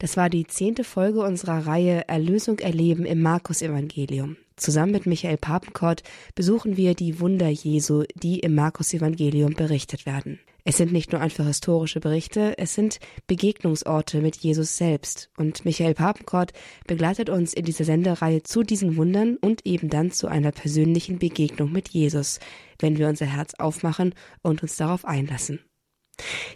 Das 0.00 0.16
war 0.16 0.30
die 0.30 0.46
zehnte 0.46 0.82
Folge 0.82 1.20
unserer 1.20 1.66
Reihe 1.66 2.08
Erlösung 2.08 2.58
erleben 2.58 3.04
im 3.04 3.20
Markus-Evangelium. 3.20 4.38
Zusammen 4.56 4.92
mit 4.92 5.04
Michael 5.04 5.36
Papenkort 5.36 6.02
besuchen 6.34 6.78
wir 6.78 6.94
die 6.94 7.20
Wunder 7.20 7.48
Jesu, 7.48 8.04
die 8.14 8.38
im 8.40 8.54
Markus-Evangelium 8.54 9.52
berichtet 9.52 10.06
werden. 10.06 10.40
Es 10.64 10.78
sind 10.78 10.90
nicht 10.92 11.12
nur 11.12 11.20
einfach 11.20 11.44
historische 11.44 12.00
Berichte, 12.00 12.56
es 12.56 12.74
sind 12.74 12.98
Begegnungsorte 13.26 14.22
mit 14.22 14.36
Jesus 14.36 14.78
selbst. 14.78 15.28
Und 15.36 15.66
Michael 15.66 15.92
Papenkort 15.92 16.54
begleitet 16.86 17.28
uns 17.28 17.52
in 17.52 17.66
dieser 17.66 17.84
Sendereihe 17.84 18.42
zu 18.42 18.62
diesen 18.62 18.96
Wundern 18.96 19.36
und 19.36 19.66
eben 19.66 19.90
dann 19.90 20.12
zu 20.12 20.28
einer 20.28 20.52
persönlichen 20.52 21.18
Begegnung 21.18 21.72
mit 21.72 21.90
Jesus, 21.90 22.40
wenn 22.78 22.96
wir 22.96 23.08
unser 23.08 23.26
Herz 23.26 23.52
aufmachen 23.58 24.14
und 24.40 24.62
uns 24.62 24.76
darauf 24.76 25.04
einlassen. 25.04 25.60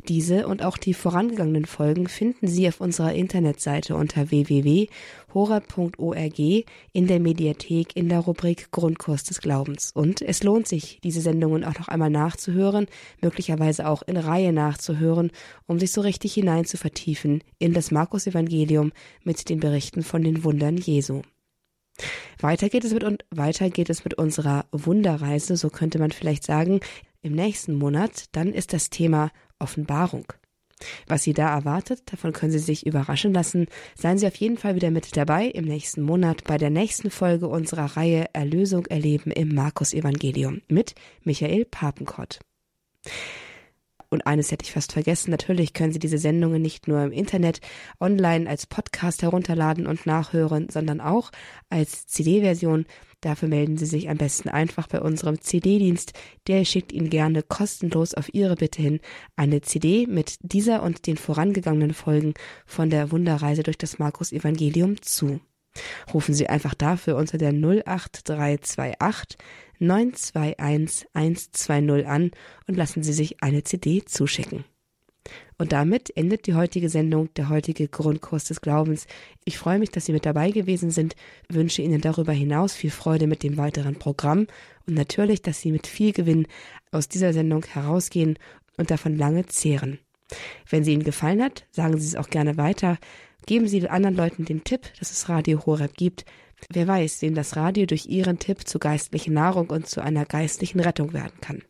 Diese 0.08 0.46
und 0.46 0.62
auch 0.62 0.76
die 0.76 0.94
vorangegangenen 0.94 1.64
Folgen 1.64 2.08
finden 2.08 2.46
Sie 2.46 2.68
auf 2.68 2.80
unserer 2.80 3.14
Internetseite 3.14 3.96
unter 3.96 4.30
www.hora.org 4.30 6.38
in 6.92 7.06
der 7.06 7.20
Mediathek 7.20 7.96
in 7.96 8.08
der 8.08 8.20
Rubrik 8.20 8.70
Grundkurs 8.70 9.24
des 9.24 9.40
Glaubens. 9.40 9.90
Und 9.94 10.22
es 10.22 10.42
lohnt 10.42 10.68
sich, 10.68 11.00
diese 11.02 11.20
Sendungen 11.20 11.64
auch 11.64 11.78
noch 11.78 11.88
einmal 11.88 12.10
nachzuhören, 12.10 12.86
möglicherweise 13.20 13.88
auch 13.88 14.02
in 14.02 14.16
Reihe 14.16 14.52
nachzuhören, 14.52 15.30
um 15.66 15.78
sich 15.78 15.92
so 15.92 16.00
richtig 16.00 16.34
hinein 16.34 16.64
zu 16.64 16.76
vertiefen 16.76 17.42
in 17.58 17.72
das 17.72 17.90
Markus-Evangelium 17.90 18.92
mit 19.22 19.48
den 19.48 19.60
Berichten 19.60 20.02
von 20.02 20.22
den 20.22 20.44
Wundern 20.44 20.76
Jesu. 20.76 21.22
Weiter 22.40 22.68
geht 22.68 22.84
es 22.84 22.92
mit 22.92 23.04
und 23.04 23.24
weiter 23.30 23.70
geht 23.70 23.88
es 23.88 24.04
mit 24.04 24.14
unserer 24.14 24.66
Wunderreise, 24.72 25.56
so 25.56 25.70
könnte 25.70 25.98
man 25.98 26.10
vielleicht 26.10 26.44
sagen, 26.44 26.80
im 27.22 27.32
nächsten 27.32 27.74
Monat, 27.74 28.24
dann 28.32 28.52
ist 28.52 28.74
das 28.74 28.90
Thema 28.90 29.30
Offenbarung. 29.64 30.26
Was 31.06 31.22
Sie 31.22 31.32
da 31.32 31.54
erwartet, 31.54 32.02
davon 32.12 32.32
können 32.32 32.52
Sie 32.52 32.58
sich 32.58 32.86
überraschen 32.86 33.32
lassen. 33.32 33.66
Seien 33.96 34.18
Sie 34.18 34.26
auf 34.26 34.36
jeden 34.36 34.58
Fall 34.58 34.74
wieder 34.74 34.90
mit 34.90 35.16
dabei 35.16 35.46
im 35.46 35.64
nächsten 35.64 36.02
Monat 36.02 36.44
bei 36.44 36.58
der 36.58 36.70
nächsten 36.70 37.10
Folge 37.10 37.48
unserer 37.48 37.96
Reihe 37.96 38.26
Erlösung 38.34 38.86
erleben 38.86 39.30
im 39.30 39.54
Markus 39.54 39.94
Evangelium 39.94 40.60
mit 40.68 40.94
Michael 41.22 41.64
Papenkott. 41.64 42.40
Und 44.10 44.26
eines 44.28 44.52
hätte 44.52 44.64
ich 44.64 44.72
fast 44.72 44.92
vergessen, 44.92 45.32
natürlich 45.32 45.72
können 45.72 45.92
Sie 45.92 45.98
diese 45.98 46.18
Sendungen 46.18 46.62
nicht 46.62 46.86
nur 46.86 47.02
im 47.02 47.10
Internet 47.10 47.60
online 47.98 48.48
als 48.48 48.66
Podcast 48.66 49.22
herunterladen 49.22 49.88
und 49.88 50.06
nachhören, 50.06 50.68
sondern 50.68 51.00
auch 51.00 51.32
als 51.68 52.06
CD-Version 52.06 52.86
Dafür 53.24 53.48
melden 53.48 53.78
Sie 53.78 53.86
sich 53.86 54.10
am 54.10 54.18
besten 54.18 54.50
einfach 54.50 54.86
bei 54.86 55.00
unserem 55.00 55.40
CD-Dienst. 55.40 56.12
Der 56.46 56.66
schickt 56.66 56.92
Ihnen 56.92 57.08
gerne 57.08 57.42
kostenlos 57.42 58.12
auf 58.12 58.34
Ihre 58.34 58.54
Bitte 58.54 58.82
hin 58.82 59.00
eine 59.34 59.62
CD 59.62 60.06
mit 60.06 60.36
dieser 60.42 60.82
und 60.82 61.06
den 61.06 61.16
vorangegangenen 61.16 61.94
Folgen 61.94 62.34
von 62.66 62.90
der 62.90 63.12
Wunderreise 63.12 63.62
durch 63.62 63.78
das 63.78 63.98
Markus-Evangelium 63.98 65.00
zu. 65.00 65.40
Rufen 66.12 66.34
Sie 66.34 66.48
einfach 66.50 66.74
dafür 66.74 67.16
unter 67.16 67.38
der 67.38 67.52
08328 67.52 69.38
921 69.78 71.08
120 71.14 72.06
an 72.06 72.30
und 72.66 72.76
lassen 72.76 73.02
Sie 73.02 73.14
sich 73.14 73.42
eine 73.42 73.64
CD 73.64 74.04
zuschicken. 74.04 74.66
Und 75.56 75.72
damit 75.72 76.16
endet 76.16 76.46
die 76.46 76.54
heutige 76.54 76.88
Sendung, 76.88 77.32
der 77.34 77.48
heutige 77.48 77.88
Grundkurs 77.88 78.44
des 78.44 78.60
Glaubens. 78.60 79.06
Ich 79.44 79.56
freue 79.56 79.78
mich, 79.78 79.90
dass 79.90 80.06
Sie 80.06 80.12
mit 80.12 80.26
dabei 80.26 80.50
gewesen 80.50 80.90
sind, 80.90 81.14
wünsche 81.48 81.82
Ihnen 81.82 82.00
darüber 82.00 82.32
hinaus 82.32 82.74
viel 82.74 82.90
Freude 82.90 83.26
mit 83.26 83.42
dem 83.42 83.56
weiteren 83.56 83.96
Programm 83.96 84.46
und 84.86 84.94
natürlich, 84.94 85.42
dass 85.42 85.60
Sie 85.60 85.70
mit 85.70 85.86
viel 85.86 86.12
Gewinn 86.12 86.46
aus 86.90 87.08
dieser 87.08 87.32
Sendung 87.32 87.64
herausgehen 87.64 88.38
und 88.76 88.90
davon 88.90 89.16
lange 89.16 89.46
zehren. 89.46 89.98
Wenn 90.68 90.84
sie 90.84 90.92
Ihnen 90.92 91.04
gefallen 91.04 91.42
hat, 91.42 91.64
sagen 91.70 91.98
Sie 91.98 92.06
es 92.06 92.16
auch 92.16 92.30
gerne 92.30 92.56
weiter. 92.56 92.98
Geben 93.46 93.68
Sie 93.68 93.80
den 93.80 93.90
anderen 93.90 94.16
Leuten 94.16 94.44
den 94.44 94.64
Tipp, 94.64 94.90
dass 94.98 95.10
es 95.10 95.28
Radio 95.28 95.64
Horeb 95.66 95.94
gibt. 95.96 96.24
Wer 96.70 96.88
weiß, 96.88 97.20
wem 97.22 97.34
das 97.34 97.56
Radio 97.56 97.86
durch 97.86 98.06
Ihren 98.06 98.38
Tipp 98.38 98.66
zu 98.66 98.78
geistlichen 98.78 99.34
Nahrung 99.34 99.70
und 99.70 99.86
zu 99.86 100.02
einer 100.02 100.24
geistlichen 100.24 100.80
Rettung 100.80 101.12
werden 101.12 101.40
kann. 101.40 101.62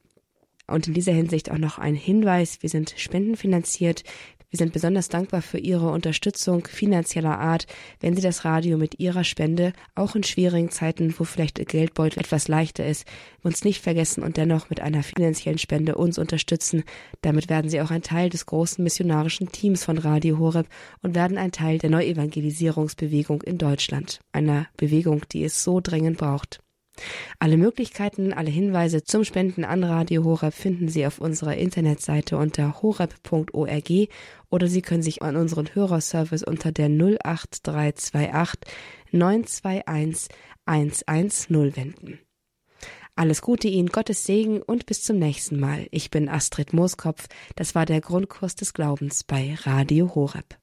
Und 0.66 0.88
in 0.88 0.94
dieser 0.94 1.12
Hinsicht 1.12 1.50
auch 1.50 1.58
noch 1.58 1.78
ein 1.78 1.94
Hinweis, 1.94 2.62
wir 2.62 2.70
sind 2.70 2.94
spendenfinanziert. 2.96 4.02
Wir 4.54 4.58
sind 4.58 4.72
besonders 4.72 5.08
dankbar 5.08 5.42
für 5.42 5.58
Ihre 5.58 5.90
Unterstützung 5.90 6.64
finanzieller 6.68 7.40
Art, 7.40 7.66
wenn 7.98 8.14
Sie 8.14 8.22
das 8.22 8.44
Radio 8.44 8.78
mit 8.78 9.00
Ihrer 9.00 9.24
Spende 9.24 9.72
auch 9.96 10.14
in 10.14 10.22
schwierigen 10.22 10.70
Zeiten, 10.70 11.12
wo 11.18 11.24
vielleicht 11.24 11.58
Ihr 11.58 11.64
Geldbeutel 11.64 12.20
etwas 12.20 12.46
leichter 12.46 12.86
ist, 12.86 13.04
uns 13.42 13.64
nicht 13.64 13.82
vergessen 13.82 14.22
und 14.22 14.36
dennoch 14.36 14.70
mit 14.70 14.78
einer 14.78 15.02
finanziellen 15.02 15.58
Spende 15.58 15.96
uns 15.96 16.18
unterstützen. 16.18 16.84
Damit 17.20 17.48
werden 17.48 17.68
Sie 17.68 17.80
auch 17.80 17.90
ein 17.90 18.02
Teil 18.02 18.30
des 18.30 18.46
großen 18.46 18.82
missionarischen 18.82 19.50
Teams 19.50 19.84
von 19.84 19.98
Radio 19.98 20.38
Horeb 20.38 20.68
und 21.02 21.16
werden 21.16 21.36
ein 21.36 21.50
Teil 21.50 21.78
der 21.78 21.90
Neuevangelisierungsbewegung 21.90 23.42
in 23.42 23.58
Deutschland, 23.58 24.20
einer 24.30 24.68
Bewegung, 24.76 25.22
die 25.32 25.42
es 25.42 25.64
so 25.64 25.80
dringend 25.80 26.16
braucht. 26.16 26.63
Alle 27.38 27.57
Möglichkeiten, 27.57 28.32
alle 28.32 28.51
Hinweise 28.51 29.03
zum 29.03 29.24
Spenden 29.24 29.64
an 29.64 29.82
Radio 29.82 30.24
Horeb 30.24 30.55
finden 30.55 30.88
Sie 30.88 31.07
auf 31.07 31.18
unserer 31.18 31.57
Internetseite 31.57 32.36
unter 32.36 32.82
horeb.org 32.82 33.90
oder 34.51 34.66
Sie 34.68 34.82
können 34.82 35.03
sich 35.03 35.22
an 35.22 35.36
unseren 35.36 35.74
Hörerservice 35.74 36.45
unter 36.45 36.72
der 36.72 36.88
08328 36.88 38.61
921 39.12 40.28
110 40.66 41.76
wenden. 41.76 42.20
Alles 43.16 43.42
Gute 43.42 43.68
Ihnen, 43.68 43.88
Gottes 43.88 44.24
Segen 44.24 44.61
und 44.61 44.86
bis 44.86 45.05
zum 45.05 45.18
nächsten 45.18 45.61
Mal. 45.61 45.86
Ich 45.92 46.11
bin 46.11 46.28
Astrid 46.28 46.72
Mooskopf. 46.72 47.28
Das 47.55 47.76
war 47.76 47.86
der 47.86 48.01
Grundkurs 48.01 48.57
des 48.57 48.74
Glaubens 48.74 49.22
bei 49.22 49.55
Radio 49.62 50.14
Horeb. 50.16 50.57